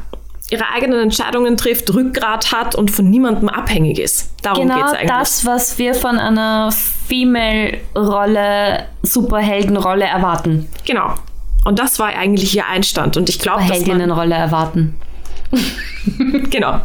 Ihre 0.49 0.69
eigenen 0.69 0.99
Entscheidungen 0.99 1.55
trifft, 1.57 1.93
Rückgrat 1.93 2.51
hat 2.51 2.75
und 2.75 2.91
von 2.91 3.09
niemandem 3.09 3.47
abhängig 3.49 3.97
ist. 3.97 4.29
Darum 4.43 4.67
genau 4.67 4.81
geht's 4.81 4.91
eigentlich. 4.93 5.09
das, 5.09 5.45
was 5.45 5.79
wir 5.79 5.95
von 5.95 6.19
einer 6.19 6.69
Female-Rolle, 7.07 8.85
Superheldenrolle 9.01 10.03
erwarten. 10.03 10.67
Genau. 10.85 11.15
Und 11.65 11.79
das 11.79 11.97
war 11.97 12.09
eigentlich 12.09 12.55
ihr 12.55 12.67
Einstand. 12.67 13.15
Und 13.17 13.29
ich 13.29 13.39
glaube, 13.39 13.61
dass 13.61 13.69
man, 13.69 13.77
Heldinnenrolle 13.79 14.35
erwarten. 14.35 14.95
genau. 16.49 16.81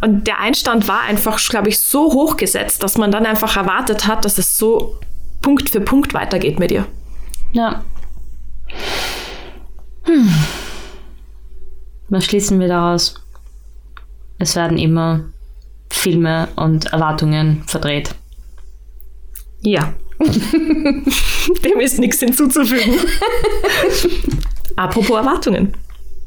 Und 0.00 0.26
der 0.26 0.40
Einstand 0.40 0.88
war 0.88 1.00
einfach, 1.02 1.38
glaube 1.48 1.68
ich, 1.68 1.78
so 1.78 2.12
hoch 2.12 2.36
gesetzt, 2.36 2.82
dass 2.82 2.98
man 2.98 3.10
dann 3.10 3.26
einfach 3.26 3.56
erwartet 3.56 4.06
hat, 4.06 4.24
dass 4.24 4.38
es 4.38 4.56
so 4.56 4.98
Punkt 5.40 5.70
für 5.70 5.80
Punkt 5.80 6.14
weitergeht 6.14 6.58
mit 6.58 6.70
ihr. 6.70 6.86
Ja. 7.52 7.84
Hm. 10.04 10.34
Was 12.08 12.24
schließen 12.24 12.58
wir 12.60 12.68
daraus? 12.68 13.14
Es 14.38 14.56
werden 14.56 14.78
immer 14.78 15.24
Filme 15.90 16.48
und 16.56 16.86
Erwartungen 16.86 17.64
verdreht. 17.66 18.14
Ja. 19.60 19.92
Dem 20.20 21.80
ist 21.80 21.98
nichts 21.98 22.20
hinzuzufügen. 22.20 22.94
Apropos 24.76 25.16
Erwartungen. 25.16 25.74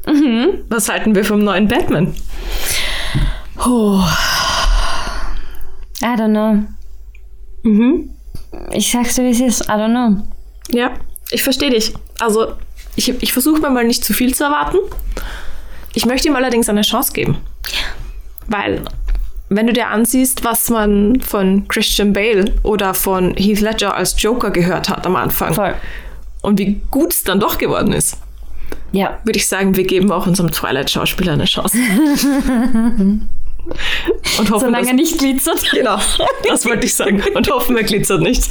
Mhm. 0.06 0.64
Was 0.68 0.88
halten 0.88 1.14
wir 1.14 1.24
vom 1.24 1.40
neuen 1.40 1.68
Batman? 1.68 2.14
Oh. 3.64 4.04
I 6.02 6.16
don't 6.16 6.32
know. 6.32 6.64
Mhm. 7.62 8.10
Ich 8.72 8.90
sag's 8.90 9.14
dir, 9.14 9.24
wie 9.24 9.30
es 9.30 9.40
ist. 9.40 9.68
I 9.68 9.72
don't 9.72 9.90
know. 9.90 10.22
Ja, 10.70 10.94
ich 11.30 11.42
verstehe 11.42 11.70
dich. 11.70 11.94
Also, 12.18 12.54
ich, 12.96 13.08
ich 13.22 13.32
versuche 13.32 13.60
mir 13.60 13.70
mal 13.70 13.84
nicht 13.84 14.04
zu 14.04 14.12
viel 14.12 14.34
zu 14.34 14.44
erwarten. 14.44 14.78
Ich 15.94 16.06
möchte 16.06 16.28
ihm 16.28 16.36
allerdings 16.36 16.68
eine 16.68 16.82
Chance 16.82 17.12
geben. 17.12 17.38
Weil, 18.48 18.82
wenn 19.48 19.66
du 19.66 19.72
dir 19.72 19.88
ansiehst, 19.88 20.44
was 20.44 20.68
man 20.68 21.20
von 21.20 21.68
Christian 21.68 22.12
Bale 22.12 22.52
oder 22.62 22.94
von 22.94 23.34
Heath 23.36 23.60
Ledger 23.60 23.94
als 23.94 24.20
Joker 24.20 24.50
gehört 24.50 24.88
hat 24.88 25.06
am 25.06 25.16
Anfang 25.16 25.54
Voll. 25.54 25.74
und 26.40 26.58
wie 26.58 26.80
gut 26.90 27.12
es 27.12 27.22
dann 27.22 27.38
doch 27.38 27.58
geworden 27.58 27.92
ist, 27.92 28.18
ja. 28.90 29.18
würde 29.24 29.38
ich 29.38 29.46
sagen, 29.46 29.76
wir 29.76 29.84
geben 29.84 30.10
auch 30.10 30.26
unserem 30.26 30.50
Twilight-Schauspieler 30.50 31.34
eine 31.34 31.44
Chance. 31.44 31.76
Und 34.42 34.50
hoffen, 34.50 34.66
Solange 34.66 34.88
er 34.88 34.94
nicht 34.94 35.18
glitzert. 35.18 35.64
Genau, 35.70 35.98
das 36.48 36.66
wollte 36.66 36.86
ich 36.86 36.96
sagen. 36.96 37.22
Und 37.32 37.48
hoffen, 37.48 37.76
er 37.76 37.84
glitzert 37.84 38.22
nicht. 38.22 38.42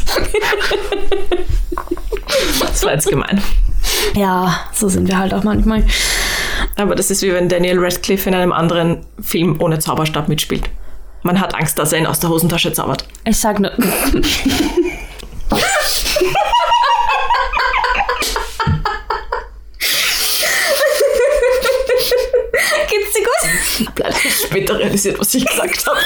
Das 2.61 2.85
war 2.85 2.93
jetzt 2.93 3.09
gemein. 3.09 3.41
Ja, 4.15 4.61
so 4.71 4.87
sind 4.87 5.09
wir 5.09 5.17
halt 5.17 5.33
auch 5.33 5.43
manchmal. 5.43 5.83
Aber 6.77 6.95
das 6.95 7.11
ist 7.11 7.23
wie 7.23 7.33
wenn 7.33 7.49
Daniel 7.49 7.77
Radcliffe 7.79 8.29
in 8.29 8.35
einem 8.35 8.53
anderen 8.53 9.05
Film 9.21 9.59
ohne 9.59 9.79
Zauberstab 9.79 10.29
mitspielt. 10.29 10.69
Man 11.23 11.41
hat 11.41 11.55
Angst, 11.55 11.77
dass 11.77 11.91
er 11.91 11.99
ihn 11.99 12.05
aus 12.05 12.21
der 12.21 12.29
Hosentasche 12.29 12.71
zaubert. 12.71 13.05
Ich 13.25 13.37
sag 13.37 13.59
nur. 13.59 13.71
Geht's 22.89 23.13
dir 23.13 23.23
gut? 23.23 23.70
Ich 23.81 23.87
habe 23.87 24.01
leider 24.03 24.15
später 24.15 24.77
realisiert, 24.77 25.19
was 25.19 25.33
ich 25.33 25.43
gesagt 25.43 25.87
habe. 25.87 25.99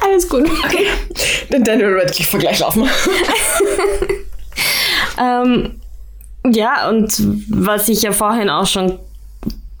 Alles 0.00 0.28
gut. 0.28 0.48
Okay. 0.64 0.86
Den 1.50 1.64
Daniel 1.64 1.98
Radcliffe-Vergleich 1.98 2.60
laufen 2.60 2.84
wir. 2.84 2.90
ähm, 5.18 5.80
ja, 6.46 6.88
und 6.88 7.12
was 7.48 7.88
ich 7.88 8.02
ja 8.02 8.12
vorhin 8.12 8.50
auch 8.50 8.66
schon 8.66 9.00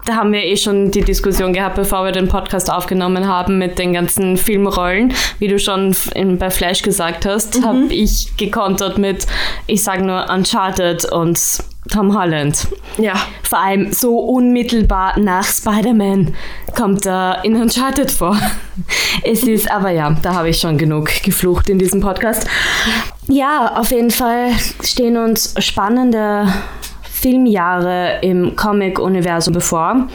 da 0.08 0.16
haben 0.16 0.32
wir 0.32 0.42
eh 0.42 0.56
schon 0.56 0.90
die 0.90 1.02
Diskussion 1.02 1.52
gehabt, 1.52 1.74
bevor 1.74 2.02
wir 2.02 2.12
den 2.12 2.28
Podcast 2.28 2.72
aufgenommen 2.72 3.28
haben 3.28 3.58
mit 3.58 3.78
den 3.78 3.92
ganzen 3.92 4.38
Filmrollen. 4.38 5.12
Wie 5.38 5.48
du 5.48 5.58
schon 5.58 5.94
in, 6.14 6.38
bei 6.38 6.50
Flash 6.50 6.80
gesagt 6.80 7.26
hast, 7.26 7.60
mhm. 7.60 7.64
habe 7.66 7.92
ich 7.92 8.34
gekontert 8.38 8.96
mit, 8.96 9.26
ich 9.66 9.82
sage 9.82 10.02
nur 10.02 10.30
Uncharted 10.30 11.04
und 11.12 11.38
Tom 11.90 12.16
Holland. 12.16 12.68
Ja. 12.98 13.14
Vor 13.42 13.58
allem 13.58 13.92
so 13.92 14.18
unmittelbar 14.18 15.18
nach 15.18 15.44
Spider-Man 15.44 16.34
kommt 16.76 17.06
er 17.06 17.44
in 17.44 17.56
Uncharted 17.56 18.10
vor. 18.10 18.36
Es 19.24 19.42
ist, 19.42 19.70
aber 19.70 19.90
ja, 19.90 20.14
da 20.22 20.34
habe 20.34 20.50
ich 20.50 20.58
schon 20.58 20.78
genug 20.78 21.10
geflucht 21.22 21.68
in 21.68 21.78
diesem 21.78 22.00
Podcast. 22.00 22.46
Ja, 23.26 23.76
auf 23.76 23.90
jeden 23.90 24.10
Fall 24.10 24.50
stehen 24.82 25.16
uns 25.16 25.54
spannende 25.58 26.46
Filmjahre 27.02 28.18
im 28.22 28.54
Comic-Universum 28.54 29.54
bevor. 29.54 30.08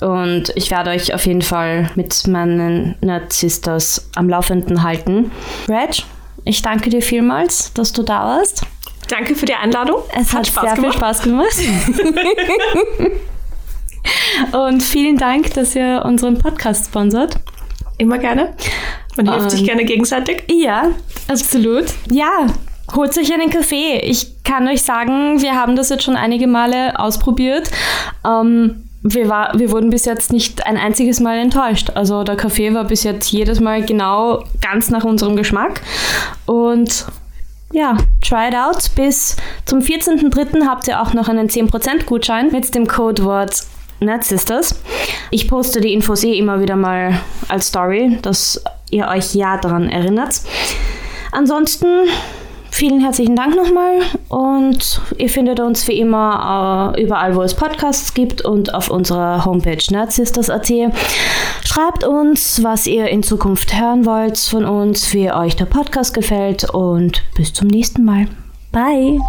Und 0.00 0.52
ich 0.54 0.70
werde 0.70 0.90
euch 0.90 1.14
auf 1.14 1.26
jeden 1.26 1.42
Fall 1.42 1.90
mit 1.94 2.26
meinen 2.26 2.96
Nerd 3.00 3.32
Sisters 3.32 4.08
am 4.14 4.28
Laufenden 4.28 4.82
halten. 4.82 5.30
Reg, 5.68 6.04
ich 6.44 6.62
danke 6.62 6.90
dir 6.90 7.02
vielmals, 7.02 7.72
dass 7.72 7.92
du 7.92 8.02
da 8.02 8.24
warst. 8.24 8.66
Danke 9.08 9.34
für 9.34 9.46
die 9.46 9.54
Einladung. 9.54 10.02
Es 10.18 10.32
hat, 10.32 10.46
hat 10.46 10.46
sehr 10.46 10.62
gemacht. 10.62 10.80
viel 10.80 10.92
Spaß 10.92 11.22
gemacht. 11.22 11.56
Und 14.68 14.82
vielen 14.82 15.16
Dank, 15.16 15.54
dass 15.54 15.74
ihr 15.74 16.02
unseren 16.04 16.38
Podcast 16.38 16.86
sponsert. 16.86 17.36
Immer 17.98 18.18
gerne. 18.18 18.54
Man 19.16 19.32
hilft 19.32 19.50
sich 19.52 19.64
gerne 19.64 19.84
gegenseitig. 19.84 20.44
Ja, 20.50 20.90
absolut. 21.28 21.86
Ja, 22.10 22.46
Holt 22.94 23.18
euch 23.18 23.32
einen 23.32 23.50
Kaffee. 23.50 23.98
Ich 23.98 24.44
kann 24.44 24.68
euch 24.68 24.82
sagen, 24.82 25.42
wir 25.42 25.56
haben 25.56 25.74
das 25.74 25.88
jetzt 25.88 26.04
schon 26.04 26.16
einige 26.16 26.46
Male 26.46 26.98
ausprobiert. 26.98 27.68
Ähm, 28.24 28.84
wir, 29.02 29.28
war, 29.28 29.58
wir 29.58 29.72
wurden 29.72 29.90
bis 29.90 30.04
jetzt 30.04 30.32
nicht 30.32 30.66
ein 30.66 30.76
einziges 30.76 31.18
Mal 31.18 31.38
enttäuscht. 31.38 31.90
Also 31.94 32.22
der 32.22 32.36
Kaffee 32.36 32.72
war 32.74 32.84
bis 32.84 33.02
jetzt 33.02 33.30
jedes 33.32 33.58
Mal 33.60 33.84
genau 33.84 34.44
ganz 34.60 34.90
nach 34.90 35.04
unserem 35.04 35.34
Geschmack. 35.34 35.80
Und 36.46 37.06
ja, 37.72 37.96
try 38.22 38.48
it 38.48 38.54
out. 38.54 38.90
Bis 38.94 39.36
zum 39.64 39.80
14.03. 39.80 40.66
habt 40.66 40.88
ihr 40.88 41.00
auch 41.00 41.12
noch 41.12 41.28
einen 41.28 41.48
10% 41.48 42.04
Gutschein 42.04 42.50
mit 42.52 42.74
dem 42.74 42.86
Codewort 42.86 43.62
NetSisters. 44.00 44.80
Ich 45.30 45.48
poste 45.48 45.80
die 45.80 45.92
Infos 45.92 46.22
eh 46.24 46.38
immer 46.38 46.60
wieder 46.60 46.76
mal 46.76 47.20
als 47.48 47.68
Story, 47.68 48.18
dass 48.22 48.62
ihr 48.90 49.08
euch 49.08 49.34
ja 49.34 49.56
daran 49.56 49.88
erinnert. 49.88 50.40
Ansonsten 51.32 52.08
Vielen 52.76 53.00
herzlichen 53.00 53.36
Dank 53.36 53.56
nochmal 53.56 54.00
und 54.28 55.00
ihr 55.16 55.30
findet 55.30 55.60
uns 55.60 55.88
wie 55.88 55.98
immer 55.98 56.92
äh, 56.94 57.02
überall, 57.02 57.34
wo 57.34 57.40
es 57.40 57.54
Podcasts 57.54 58.12
gibt 58.12 58.42
und 58.42 58.74
auf 58.74 58.90
unserer 58.90 59.46
Homepage 59.46 59.82
nerdsisters.at. 59.90 60.70
Schreibt 61.64 62.04
uns, 62.04 62.62
was 62.62 62.86
ihr 62.86 63.08
in 63.08 63.22
Zukunft 63.22 63.80
hören 63.80 64.04
wollt 64.04 64.36
von 64.36 64.66
uns, 64.66 65.14
wie 65.14 65.32
euch 65.32 65.56
der 65.56 65.64
Podcast 65.64 66.12
gefällt 66.12 66.68
und 66.68 67.22
bis 67.34 67.54
zum 67.54 67.68
nächsten 67.68 68.04
Mal. 68.04 68.28
Bye! 68.72 69.20